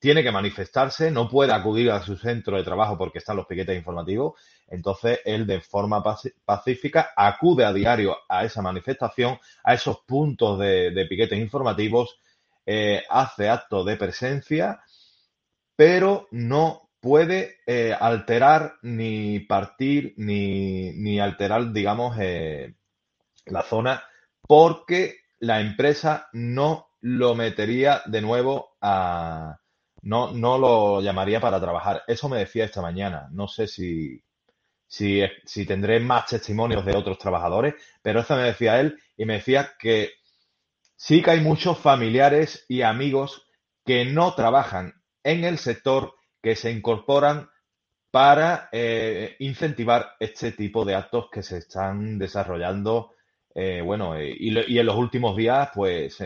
Tiene 0.00 0.22
que 0.22 0.30
manifestarse, 0.30 1.10
no 1.10 1.28
puede 1.28 1.52
acudir 1.52 1.90
a 1.90 2.02
su 2.02 2.16
centro 2.16 2.56
de 2.56 2.62
trabajo 2.62 2.96
porque 2.96 3.18
están 3.18 3.36
los 3.36 3.46
piquetes 3.46 3.76
informativos. 3.76 4.34
Entonces, 4.68 5.20
él 5.24 5.46
de 5.46 5.60
forma 5.60 6.02
pacífica 6.44 7.10
acude 7.16 7.64
a 7.64 7.72
diario 7.72 8.16
a 8.28 8.44
esa 8.44 8.62
manifestación, 8.62 9.38
a 9.64 9.74
esos 9.74 10.00
puntos 10.00 10.58
de, 10.58 11.06
piquetes 11.08 11.38
informativos, 11.38 12.18
eh, 12.66 13.02
hace 13.08 13.48
acto 13.48 13.82
de 13.82 13.96
presencia, 13.96 14.82
pero 15.74 16.28
no 16.30 16.90
puede 17.00 17.58
alterar 17.98 18.74
ni 18.82 19.40
partir 19.40 20.14
ni, 20.16 21.20
alterar, 21.20 21.72
digamos, 21.72 22.16
la 22.16 23.62
zona 23.62 24.02
porque 24.48 25.20
la 25.40 25.60
empresa 25.60 26.28
no 26.32 26.88
lo 27.00 27.34
metería 27.34 28.02
de 28.06 28.22
nuevo 28.22 28.76
a... 28.80 29.58
No, 30.00 30.32
no 30.32 30.58
lo 30.58 31.00
llamaría 31.00 31.40
para 31.40 31.60
trabajar. 31.60 32.02
Eso 32.06 32.28
me 32.28 32.38
decía 32.38 32.64
esta 32.64 32.80
mañana. 32.80 33.28
No 33.32 33.48
sé 33.48 33.66
si, 33.66 34.22
si, 34.88 35.22
si 35.44 35.64
tendré 35.66 36.00
más 36.00 36.26
testimonios 36.26 36.84
de 36.84 36.96
otros 36.96 37.18
trabajadores, 37.18 37.74
pero 38.02 38.20
eso 38.20 38.34
me 38.34 38.42
decía 38.42 38.80
él 38.80 38.98
y 39.16 39.24
me 39.26 39.34
decía 39.34 39.72
que 39.78 40.14
sí 40.96 41.22
que 41.22 41.30
hay 41.30 41.40
muchos 41.40 41.78
familiares 41.78 42.64
y 42.68 42.82
amigos 42.82 43.46
que 43.84 44.04
no 44.04 44.34
trabajan 44.34 44.94
en 45.22 45.44
el 45.44 45.58
sector, 45.58 46.14
que 46.42 46.56
se 46.56 46.72
incorporan 46.72 47.48
para 48.10 48.68
eh, 48.72 49.36
incentivar 49.38 50.16
este 50.18 50.52
tipo 50.52 50.84
de 50.84 50.94
actos 50.94 51.28
que 51.30 51.42
se 51.42 51.58
están 51.58 52.18
desarrollando 52.18 53.12
eh, 53.54 53.82
bueno, 53.82 54.14
eh, 54.14 54.36
y, 54.38 54.78
en 54.78 54.86
los 54.86 54.96
últimos 54.96 55.36
días, 55.36 55.70
pues 55.74 56.18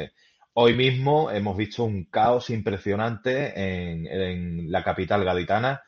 hoy 0.53 0.75
mismo 0.75 1.31
hemos 1.31 1.57
visto 1.57 1.85
un 1.85 2.05
caos 2.05 2.51
impresionante 2.51 3.53
en, 3.57 4.71
la 4.71 4.85
capital 4.85 5.25
gaditana 5.25 5.83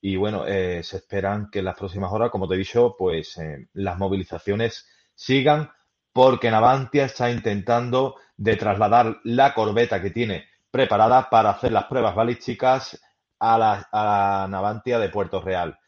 y 0.00 0.16
bueno, 0.16 0.44
se 0.46 0.96
esperan 0.96 1.50
que 1.50 1.58
en 1.58 1.66
las 1.66 1.76
próximas 1.76 2.10
horas, 2.12 2.30
como 2.30 2.48
te 2.48 2.54
he 2.54 2.58
dicho, 2.58 2.96
pues 2.98 3.38
las 3.74 3.98
movilizaciones 3.98 4.88
sigan 5.14 5.70
porque 6.12 6.50
Navantia 6.50 7.04
está 7.04 7.30
intentando 7.30 8.16
de 8.36 8.56
trasladar 8.56 9.18
la 9.24 9.52
corbeta 9.52 10.00
que 10.00 10.10
tiene 10.10 10.46
preparada 10.70 11.28
para 11.28 11.50
hacer 11.50 11.72
las 11.72 11.84
pruebas 11.84 12.14
balísticas 12.14 13.00
a 13.38 13.58
la, 13.58 13.88
a 13.92 14.04
la 14.04 14.48
Navantia 14.48 14.98
de 14.98 15.10
Puerto 15.10 15.40
Real. 15.40 15.78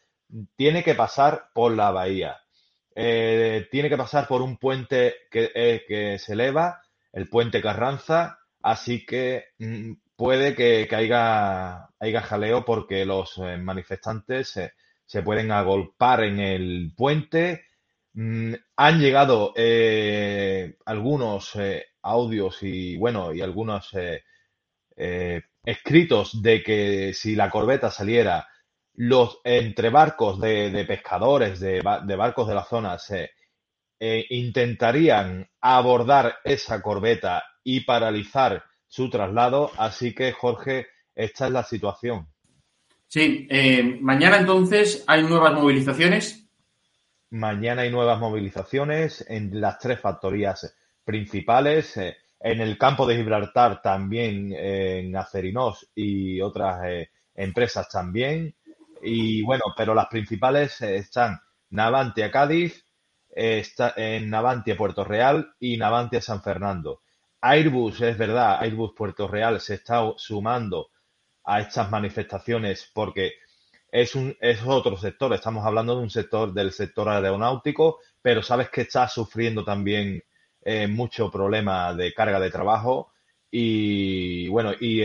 Tiene 0.55 0.83
que 0.83 0.95
pasar 0.95 1.49
por 1.53 1.71
la 1.73 1.91
bahía 1.91 2.37
eh, 2.95 3.67
tiene 3.71 3.89
que 3.89 3.97
pasar 3.97 4.27
por 4.27 4.41
un 4.41 4.57
puente 4.57 5.15
que, 5.31 5.51
eh, 5.55 5.83
que 5.87 6.19
se 6.19 6.33
eleva 6.33 6.81
el 7.11 7.27
puente 7.27 7.61
Carranza, 7.61 8.39
así 8.61 9.05
que 9.05 9.45
mm, 9.57 9.93
puede 10.15 10.55
que, 10.55 10.87
que 10.89 10.95
haya, 10.95 11.89
jaleo 12.21 12.65
porque 12.65 13.05
los 13.05 13.37
eh, 13.37 13.57
manifestantes 13.57 14.59
se, 15.05 15.21
pueden 15.23 15.51
agolpar 15.51 16.23
en 16.23 16.39
el 16.39 16.93
puente. 16.95 17.65
Mm, 18.13 18.53
han 18.77 18.99
llegado 18.99 19.53
eh, 19.55 20.75
algunos 20.85 21.55
eh, 21.55 21.85
audios 22.01 22.61
y 22.63 22.97
bueno 22.97 23.33
y 23.33 23.41
algunos 23.41 23.91
escritos 25.65 26.41
de 26.41 26.61
que 26.61 27.13
si 27.13 27.35
la 27.35 27.49
corbeta 27.49 27.89
saliera 27.89 28.47
los 28.95 29.39
entre 29.43 29.89
barcos 29.89 30.39
de, 30.39 30.69
de 30.69 30.85
pescadores 30.85 31.59
de, 31.59 31.81
de, 32.05 32.15
barcos 32.15 32.47
de 32.47 32.53
la 32.53 32.63
zona 32.65 32.99
se 32.99 33.31
intentarían 33.99 35.49
abordar 35.61 36.35
esa 36.43 36.81
corbeta 36.81 37.43
y 37.63 37.79
paralizar 37.81 38.63
su 38.93 39.09
traslado 39.09 39.71
así 39.77 40.13
que 40.13 40.31
Jorge 40.31 40.87
esta 41.15 41.47
es 41.47 41.51
la 41.51 41.63
situación 41.63 42.27
sí 43.07 43.47
mañana 44.01 44.37
entonces 44.37 45.03
hay 45.07 45.23
nuevas 45.23 45.53
movilizaciones 45.53 46.47
mañana 47.31 47.81
hay 47.81 47.91
nuevas 47.91 48.19
movilizaciones 48.19 49.25
en 49.27 49.59
las 49.59 49.79
tres 49.79 49.99
factorías 49.99 50.75
principales. 51.03 51.97
Eh, 51.97 52.17
en 52.39 52.59
el 52.59 52.77
campo 52.77 53.07
de 53.07 53.15
Gibraltar 53.15 53.81
también 53.81 54.51
eh, 54.51 54.99
en 54.99 55.15
Acerinos 55.15 55.89
y 55.95 56.41
otras 56.41 56.85
eh, 56.85 57.09
empresas 57.35 57.87
también. 57.89 58.53
Y 59.01 59.41
bueno, 59.43 59.63
pero 59.77 59.95
las 59.95 60.07
principales 60.07 60.81
están 60.81 61.39
Navantia 61.69 62.29
Cádiz, 62.29 62.85
está 63.29 63.93
en 63.95 64.29
Navantia 64.29 64.75
Puerto 64.75 65.03
Real 65.03 65.55
y 65.59 65.77
Navantia 65.77 66.21
San 66.21 66.41
Fernando. 66.41 67.01
Airbus, 67.45 67.99
es 67.99 68.17
verdad, 68.17 68.59
Airbus 68.61 68.93
Puerto 68.95 69.27
Real 69.27 69.59
se 69.59 69.73
está 69.73 70.01
sumando 70.15 70.91
a 71.43 71.59
estas 71.59 71.91
manifestaciones 71.91 72.89
porque 72.93 73.33
es, 73.91 74.15
un, 74.15 74.33
es 74.39 74.61
otro 74.65 74.95
sector, 74.95 75.33
estamos 75.33 75.65
hablando 75.65 75.93
de 75.97 76.03
un 76.03 76.09
sector 76.09 76.53
del 76.53 76.71
sector 76.71 77.09
aeronáutico, 77.09 77.99
pero 78.21 78.41
sabes 78.41 78.69
que 78.69 78.81
está 78.81 79.09
sufriendo 79.09 79.65
también 79.65 80.23
eh, 80.61 80.87
mucho 80.87 81.29
problema 81.29 81.93
de 81.93 82.13
carga 82.13 82.39
de 82.39 82.49
trabajo 82.49 83.11
y 83.51 84.47
bueno, 84.47 84.71
y, 84.79 85.01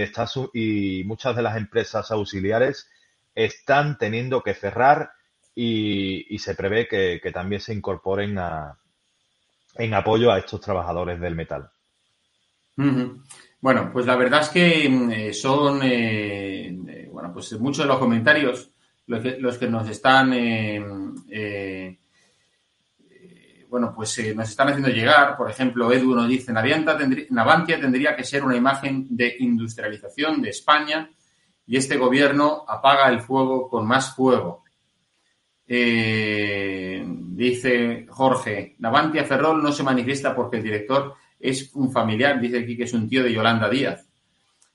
muchas 1.05 1.35
de 1.35 1.43
las 1.43 1.57
empresas 1.57 2.09
auxiliares 2.13 2.89
están 3.35 3.99
teniendo 3.99 4.45
que 4.45 4.55
cerrar 4.55 5.11
y, 5.57 6.33
y 6.33 6.39
se 6.39 6.55
prevé 6.55 6.87
que, 6.87 7.19
que, 7.21 7.33
también 7.33 7.61
se 7.61 7.75
incorporen 7.75 8.39
a, 8.39 8.79
en 9.75 9.93
apoyo 9.93 10.31
a 10.31 10.39
estos 10.39 10.61
trabajadores 10.61 11.19
del 11.21 11.35
metal. 11.35 11.73
Bueno, 13.61 13.91
pues 13.93 14.07
la 14.07 14.17
verdad 14.17 14.43
es 14.43 14.49
que 14.51 14.87
eh, 14.87 15.33
son 15.33 15.81
eh, 15.83 17.09
bueno, 17.13 17.33
pues 17.33 17.59
muchos 17.59 17.85
de 17.85 17.89
los 17.89 17.99
comentarios 17.99 18.71
los 19.07 19.21
que, 19.21 19.39
los 19.39 19.59
que 19.59 19.69
nos 19.69 19.89
están 19.89 20.33
eh, 20.33 21.99
bueno, 23.69 23.93
pues 23.95 24.19
eh, 24.19 24.35
nos 24.35 24.49
están 24.49 24.69
haciendo 24.69 24.89
llegar, 24.89 25.37
por 25.37 25.51
ejemplo, 25.51 25.93
Edu 25.93 26.15
nos 26.15 26.29
dice, 26.29 26.53
Navantia 26.53 27.81
tendría 27.81 28.17
que 28.17 28.25
ser 28.25 28.45
una 28.45 28.57
imagen 28.57 29.07
de 29.11 29.37
industrialización 29.39 30.41
de 30.41 30.51
España 30.51 31.11
y 31.67 31.77
este 31.77 31.97
gobierno 31.97 32.65
apaga 32.67 33.09
el 33.09 33.21
fuego 33.21 33.69
con 33.69 33.87
más 33.87 34.15
fuego. 34.15 34.65
Eh, 35.67 37.05
dice 37.07 38.07
Jorge, 38.09 38.77
Navantia 38.79 39.25
Ferrol 39.25 39.63
no 39.63 39.71
se 39.71 39.83
manifiesta 39.83 40.35
porque 40.35 40.57
el 40.57 40.63
director 40.63 41.15
es 41.41 41.71
un 41.75 41.93
familiar, 41.93 42.41
dice 42.41 42.59
aquí 42.59 42.77
que 42.77 42.85
es 42.85 42.93
un 42.93 43.09
tío 43.09 43.23
de 43.23 43.33
Yolanda 43.33 43.69
Díaz. 43.69 44.09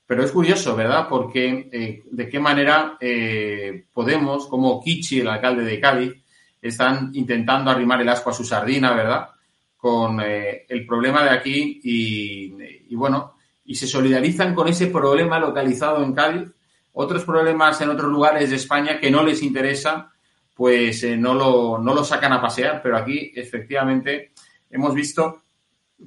Pero 0.06 0.24
es 0.24 0.32
curioso, 0.32 0.76
¿verdad? 0.76 1.08
Porque 1.10 1.70
eh, 1.72 2.04
de 2.12 2.30
qué 2.30 2.40
manera 2.40 2.98
eh, 3.00 3.86
Podemos, 3.94 4.48
como 4.48 4.82
Kichi, 4.82 5.22
el 5.22 5.28
alcalde 5.28 5.64
de 5.64 5.80
Cádiz, 5.80 6.14
están 6.62 7.12
intentando 7.14 7.72
arrimar 7.72 8.02
el 8.02 8.10
asco 8.10 8.30
a 8.30 8.34
su 8.34 8.44
sardina, 8.44 8.94
¿verdad? 8.94 9.30
Con 9.78 10.20
eh, 10.22 10.66
el 10.68 10.86
problema 10.86 11.24
de 11.24 11.30
aquí 11.30 11.82
y, 11.84 12.54
y, 12.90 12.96
bueno, 12.96 13.36
y 13.66 13.76
se 13.76 13.88
solidarizan 13.88 14.54
con 14.54 14.68
ese 14.68 14.88
problema 14.88 15.40
localizado 15.40 16.04
en 16.04 16.14
Cádiz. 16.14 16.50
Otros 16.94 17.24
problemas 17.24 17.80
en 17.82 17.90
otros 17.90 18.12
lugares 18.12 18.50
de 18.50 18.58
España 18.58 19.00
que 19.00 19.10
no 19.10 19.24
les 19.24 19.42
interesa, 19.42 20.12
pues 20.54 21.04
no, 21.18 21.34
lo, 21.34 21.80
no 21.80 21.94
lo 21.94 22.04
sacan 22.04 22.34
a 22.34 22.42
pasear, 22.42 22.82
pero 22.84 22.98
aquí 22.98 23.32
efectivamente 23.36 24.32
hemos 24.70 24.94
visto 24.94 25.43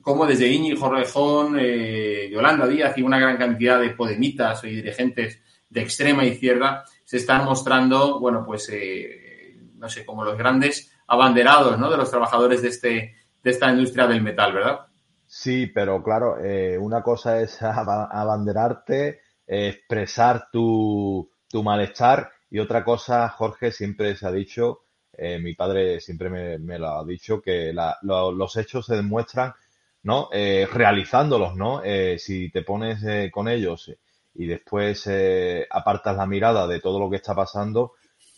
cómo 0.01 0.27
desde 0.27 0.49
Íñigo 0.49 0.91
Rejón, 0.91 1.57
eh, 1.59 2.29
Yolanda 2.31 2.67
Díaz 2.67 2.97
y 2.99 3.03
una 3.03 3.19
gran 3.19 3.37
cantidad 3.37 3.81
de 3.81 3.91
podemitas 3.91 4.65
y 4.65 4.69
dirigentes 4.69 5.41
de 5.69 5.81
extrema 5.83 6.25
izquierda 6.25 6.85
se 7.05 7.19
están 7.19 7.45
mostrando, 7.45 8.21
bueno, 8.21 8.45
pues 8.45 8.69
eh, 8.73 9.59
no 9.77 9.89
sé, 9.89 10.05
como 10.05 10.25
los 10.25 10.37
grandes 10.37 10.93
abanderados, 11.07 11.79
¿no? 11.79 11.91
De 11.91 11.97
los 11.97 12.11
trabajadores 12.11 12.63
de, 12.63 12.69
este, 12.69 13.15
de 13.43 13.51
esta 13.51 13.71
industria 13.71 14.07
del 14.07 14.23
metal, 14.23 14.53
¿verdad? 14.53 14.81
Sí, 15.27 15.67
pero 15.67 16.03
claro, 16.03 16.39
eh, 16.39 16.79
una 16.79 17.03
cosa 17.03 17.41
es 17.41 17.59
abanderarte, 17.63 19.21
eh, 19.47 19.69
expresar 19.69 20.49
tu, 20.51 21.31
tu, 21.49 21.63
malestar 21.63 22.31
y 22.51 22.59
otra 22.59 22.85
cosa, 22.85 23.29
Jorge, 23.31 23.73
siempre 23.73 24.17
se 24.17 24.27
ha 24.27 24.33
dicho, 24.33 24.83
eh, 25.13 25.39
mi 25.39 25.55
padre 25.55 26.01
siempre 26.01 26.31
me, 26.31 26.59
me, 26.59 26.79
lo 26.79 26.89
ha 26.89 27.05
dicho, 27.05 27.41
que 27.41 27.73
la, 27.73 27.97
lo, 28.03 28.31
los 28.33 28.57
hechos 28.57 28.87
se 28.87 28.97
demuestran, 28.97 29.53
¿no? 30.07 30.31
Eh, 30.33 30.67
realizándolos, 30.73 31.55
¿no? 31.55 31.83
Eh, 31.85 32.19
si 32.19 32.51
te 32.51 32.63
pones 32.63 33.31
con 33.31 33.49
ellos 33.49 33.93
y 34.35 34.47
después 34.47 35.09
apartas 35.71 36.17
la 36.17 36.27
mirada 36.27 36.67
de 36.67 36.81
todo 36.81 36.99
lo 36.99 37.11
que 37.11 37.17
está 37.17 37.35
pasando, 37.35 37.93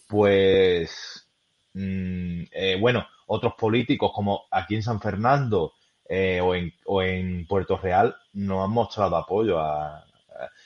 pues 0.08 1.28
Mm, 1.74 2.44
eh, 2.50 2.76
bueno, 2.80 3.06
otros 3.26 3.54
políticos 3.54 4.10
como 4.12 4.46
aquí 4.50 4.74
en 4.74 4.82
San 4.82 5.00
Fernando 5.00 5.74
eh, 6.08 6.40
o, 6.40 6.54
en, 6.54 6.72
o, 6.86 7.02
en, 7.02 7.46
Puerto 7.46 7.76
Real 7.78 8.16
no 8.32 8.64
han 8.64 8.70
mostrado 8.70 9.16
apoyo 9.16 9.60
a, 9.60 10.04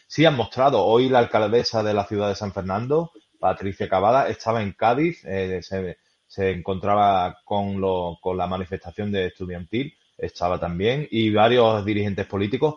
Sí 0.07 0.25
han 0.25 0.37
mostrado. 0.37 0.85
Hoy 0.85 1.09
la 1.09 1.19
alcaldesa 1.21 1.83
de 1.83 1.95
la 1.95 2.07
ciudad 2.07 2.29
de 2.29 2.35
San 2.35 2.53
Fernando, 2.53 3.13
Patricia 3.41 3.89
Cavada, 3.89 4.29
estaba 4.29 4.63
en 4.63 4.73
Cádiz, 4.73 5.25
eh, 5.25 5.61
se, 5.63 5.99
se, 6.27 6.51
encontraba 6.51 7.39
con, 7.45 7.81
lo, 7.81 8.19
con 8.21 8.37
la 8.37 8.47
manifestación 8.47 9.13
de 9.13 9.27
estudiantil, 9.27 9.95
estaba 10.23 10.59
también, 10.59 11.07
y 11.11 11.31
varios 11.31 11.85
dirigentes 11.85 12.27
políticos, 12.27 12.77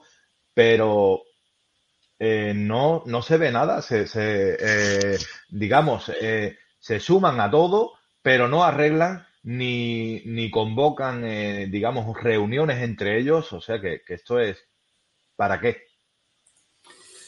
pero 0.53 1.21
eh, 2.17 2.53
no, 2.55 3.03
no 3.05 3.21
se 3.21 3.37
ve 3.37 3.51
nada, 3.51 3.81
se, 3.81 4.05
eh, 4.15 5.17
digamos, 5.49 6.11
eh, 6.19 6.57
se 6.79 6.99
suman 6.99 7.39
a 7.39 7.51
todo, 7.51 7.93
pero 8.21 8.47
no 8.47 8.63
arreglan 8.63 9.25
ni, 9.43 10.21
ni 10.25 10.49
convocan, 10.49 11.21
digamos, 11.69 12.17
reuniones 12.21 12.81
entre 12.81 13.19
ellos. 13.19 13.53
O 13.53 13.61
sea 13.61 13.79
que, 13.79 14.01
que, 14.01 14.15
esto 14.15 14.39
es, 14.39 14.57
¿para 15.35 15.59
qué? 15.59 15.83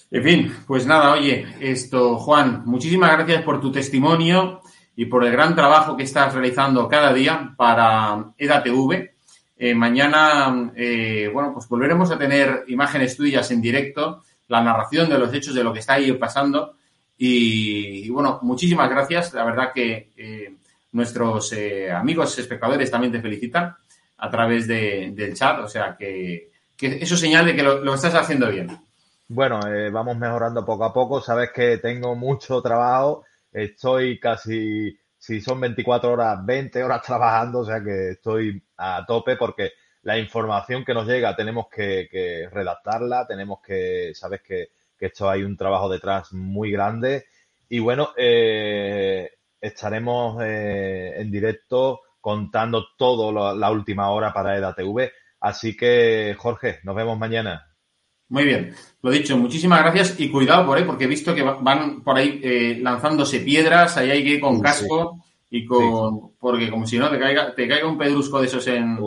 En 0.09 0.23
fin, 0.23 0.55
pues 0.65 0.87
nada, 0.87 1.11
oye, 1.11 1.45
esto, 1.59 2.17
Juan, 2.17 2.63
muchísimas 2.65 3.11
gracias 3.11 3.43
por 3.43 3.59
tu 3.59 3.71
testimonio 3.71 4.61
y 4.95 5.05
por 5.05 5.23
el 5.23 5.31
gran 5.31 5.53
trabajo 5.53 5.95
que 5.95 6.03
estás 6.03 6.33
realizando 6.33 6.87
cada 6.87 7.13
día 7.13 7.53
para 7.55 8.33
EDATV. 8.37 9.16
Eh, 9.59 9.73
mañana, 9.73 10.71
eh, 10.75 11.29
bueno, 11.33 11.51
pues 11.51 11.67
volveremos 11.67 12.11
a 12.11 12.17
tener 12.17 12.65
imágenes 12.67 13.17
tuyas 13.17 13.49
en 13.49 13.61
directo, 13.61 14.21
la 14.47 14.61
narración 14.61 15.09
de 15.09 15.17
los 15.17 15.33
hechos 15.33 15.55
de 15.55 15.63
lo 15.63 15.73
que 15.73 15.79
está 15.79 15.93
ahí 15.93 16.11
pasando. 16.13 16.75
Y, 17.17 18.07
bueno, 18.09 18.39
muchísimas 18.43 18.89
gracias. 18.89 19.33
La 19.33 19.43
verdad 19.43 19.71
que 19.73 20.11
eh, 20.15 20.55
nuestros 20.91 21.51
eh, 21.53 21.91
amigos 21.91 22.37
espectadores 22.37 22.91
también 22.91 23.11
te 23.11 23.21
felicitan 23.21 23.75
a 24.17 24.29
través 24.29 24.67
de, 24.67 25.11
del 25.15 25.33
chat, 25.33 25.59
o 25.59 25.67
sea 25.67 25.95
que, 25.97 26.49
que 26.75 26.97
eso 27.01 27.15
señale 27.15 27.55
que 27.55 27.61
lo, 27.61 27.93
estás 27.93 28.15
haciendo 28.15 28.49
bien. 28.49 28.67
Bueno, 29.27 29.59
vamos 29.91 30.17
mejorando 30.17 30.65
poco 30.65 30.85
a 30.85 30.93
poco, 30.93 31.21
sabes 31.21 31.51
que 31.53 31.77
tengo 31.77 32.15
mucho 32.15 32.61
trabajo, 32.61 33.25
estoy 33.51 34.19
casi, 34.19 34.97
si 35.27 35.41
son 35.41 35.59
24 35.59 36.09
horas, 36.09 36.45
20 36.45 36.83
horas 36.83 37.01
trabajando, 37.05 37.59
o 37.59 37.65
sea 37.65 37.83
que 37.83 38.11
estoy 38.11 38.63
a 38.77 39.05
tope 39.05 39.35
porque 39.35 39.73
la 40.03 40.17
información 40.17 40.85
que 40.85 40.93
nos 40.93 41.05
llega 41.05 41.35
tenemos 41.35 41.67
que, 41.67 42.47
redactarla, 42.49 43.27
tenemos 43.27 43.59
que, 43.61 44.13
sabes 44.15 44.41
que, 44.41 44.69
que, 44.97 45.07
esto 45.07 45.29
hay 45.29 45.43
un 45.43 45.57
trabajo 45.57 45.89
detrás 45.89 46.31
muy 46.31 46.71
grande 46.71 47.25
y 47.67 47.79
bueno, 47.79 48.13
eh, 48.15 49.29
estaremos 49.59 50.41
eh, 50.45 51.15
en 51.17 51.29
directo 51.29 51.99
contando 52.21 52.85
todo 52.97 53.33
lo, 53.33 53.53
la 53.53 53.69
última 53.69 54.09
hora 54.11 54.31
para 54.31 54.55
EDATV. 54.57 55.11
Así 55.41 55.75
que, 55.75 56.35
Jorge, 56.37 56.79
nos 56.83 56.95
vemos 56.95 57.19
mañana. 57.19 57.67
Muy 58.29 58.43
bien, 58.43 58.73
lo 59.01 59.09
dicho, 59.09 59.37
muchísimas 59.37 59.81
gracias 59.81 60.19
y 60.19 60.29
cuidado 60.29 60.65
por 60.65 60.77
ahí, 60.77 60.83
porque 60.83 61.05
he 61.05 61.07
visto 61.07 61.33
que 61.33 61.43
van 61.43 62.01
por 62.03 62.17
ahí 62.17 62.41
eh, 62.43 62.77
lanzándose 62.81 63.39
piedras, 63.39 63.95
ahí 63.95 64.11
hay 64.11 64.23
que 64.23 64.31
ir 64.31 64.41
con 64.41 64.59
casco 64.59 65.19
sí. 65.49 65.57
y 65.59 65.65
con. 65.65 66.19
Sí. 66.19 66.35
Porque 66.37 66.69
como 66.69 66.85
si 66.85 66.97
no 66.97 67.09
te 67.09 67.17
caiga, 67.17 67.55
te 67.55 67.67
caiga 67.67 67.87
un 67.87 67.97
pedrusco 67.97 68.41
de 68.41 68.47
esos 68.47 68.67
en. 68.67 68.97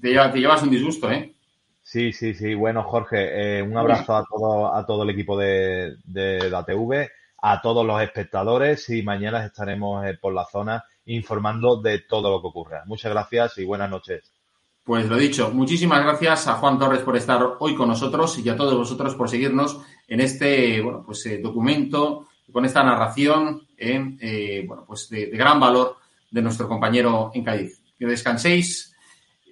Te, 0.00 0.08
lleva, 0.08 0.32
te, 0.32 0.38
llevas 0.38 0.62
un 0.62 0.70
disgusto, 0.70 1.10
¿eh? 1.10 1.34
Sí, 1.82 2.12
sí, 2.12 2.32
sí. 2.32 2.54
Bueno, 2.54 2.82
Jorge, 2.82 3.58
eh, 3.58 3.62
un 3.62 3.76
abrazo 3.76 4.16
a 4.16 4.24
todo, 4.24 4.74
a 4.74 4.86
todo 4.86 5.02
el 5.02 5.10
equipo 5.10 5.36
de, 5.36 5.96
de 6.04 6.48
la 6.48 6.64
TV, 6.64 7.10
a 7.42 7.60
todos 7.60 7.84
los 7.84 8.00
espectadores 8.00 8.88
y 8.88 9.02
mañana 9.02 9.44
estaremos 9.44 10.06
eh, 10.06 10.16
por 10.18 10.32
la 10.32 10.46
zona 10.46 10.82
informando 11.04 11.80
de 11.80 12.00
todo 12.00 12.30
lo 12.30 12.40
que 12.40 12.48
ocurra. 12.48 12.84
Muchas 12.86 13.12
gracias 13.12 13.58
y 13.58 13.64
buenas 13.64 13.90
noches. 13.90 14.39
Pues 14.84 15.08
lo 15.08 15.16
dicho, 15.16 15.50
muchísimas 15.50 16.02
gracias 16.02 16.48
a 16.48 16.54
Juan 16.54 16.78
Torres 16.78 17.02
por 17.02 17.16
estar 17.16 17.56
hoy 17.60 17.74
con 17.74 17.88
nosotros 17.88 18.38
y 18.38 18.48
a 18.48 18.56
todos 18.56 18.74
vosotros 18.74 19.14
por 19.14 19.28
seguirnos 19.28 19.80
en 20.08 20.20
este 20.20 20.80
bueno, 20.80 21.02
pues, 21.04 21.24
eh, 21.26 21.38
documento, 21.38 22.26
con 22.50 22.64
esta 22.64 22.82
narración 22.82 23.68
eh, 23.76 24.64
bueno, 24.66 24.84
pues 24.86 25.08
de, 25.08 25.26
de, 25.26 25.36
gran 25.36 25.60
valor 25.60 25.96
de 26.30 26.42
nuestro 26.42 26.68
compañero 26.68 27.30
en 27.34 27.44
Cádiz. 27.44 27.80
Que 27.98 28.06
descanséis 28.06 28.90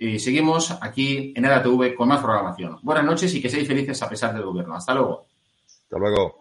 y 0.00 0.18
seguimos 0.18 0.70
aquí 0.80 1.32
en 1.34 1.44
EDATV 1.44 1.94
con 1.94 2.08
más 2.08 2.22
programación. 2.22 2.78
Buenas 2.82 3.04
noches 3.04 3.34
y 3.34 3.42
que 3.42 3.48
seáis 3.48 3.66
felices 3.66 4.00
a 4.02 4.08
pesar 4.08 4.32
del 4.32 4.44
gobierno. 4.44 4.74
Hasta 4.76 4.94
luego. 4.94 5.26
Hasta 5.66 5.98
luego. 5.98 6.38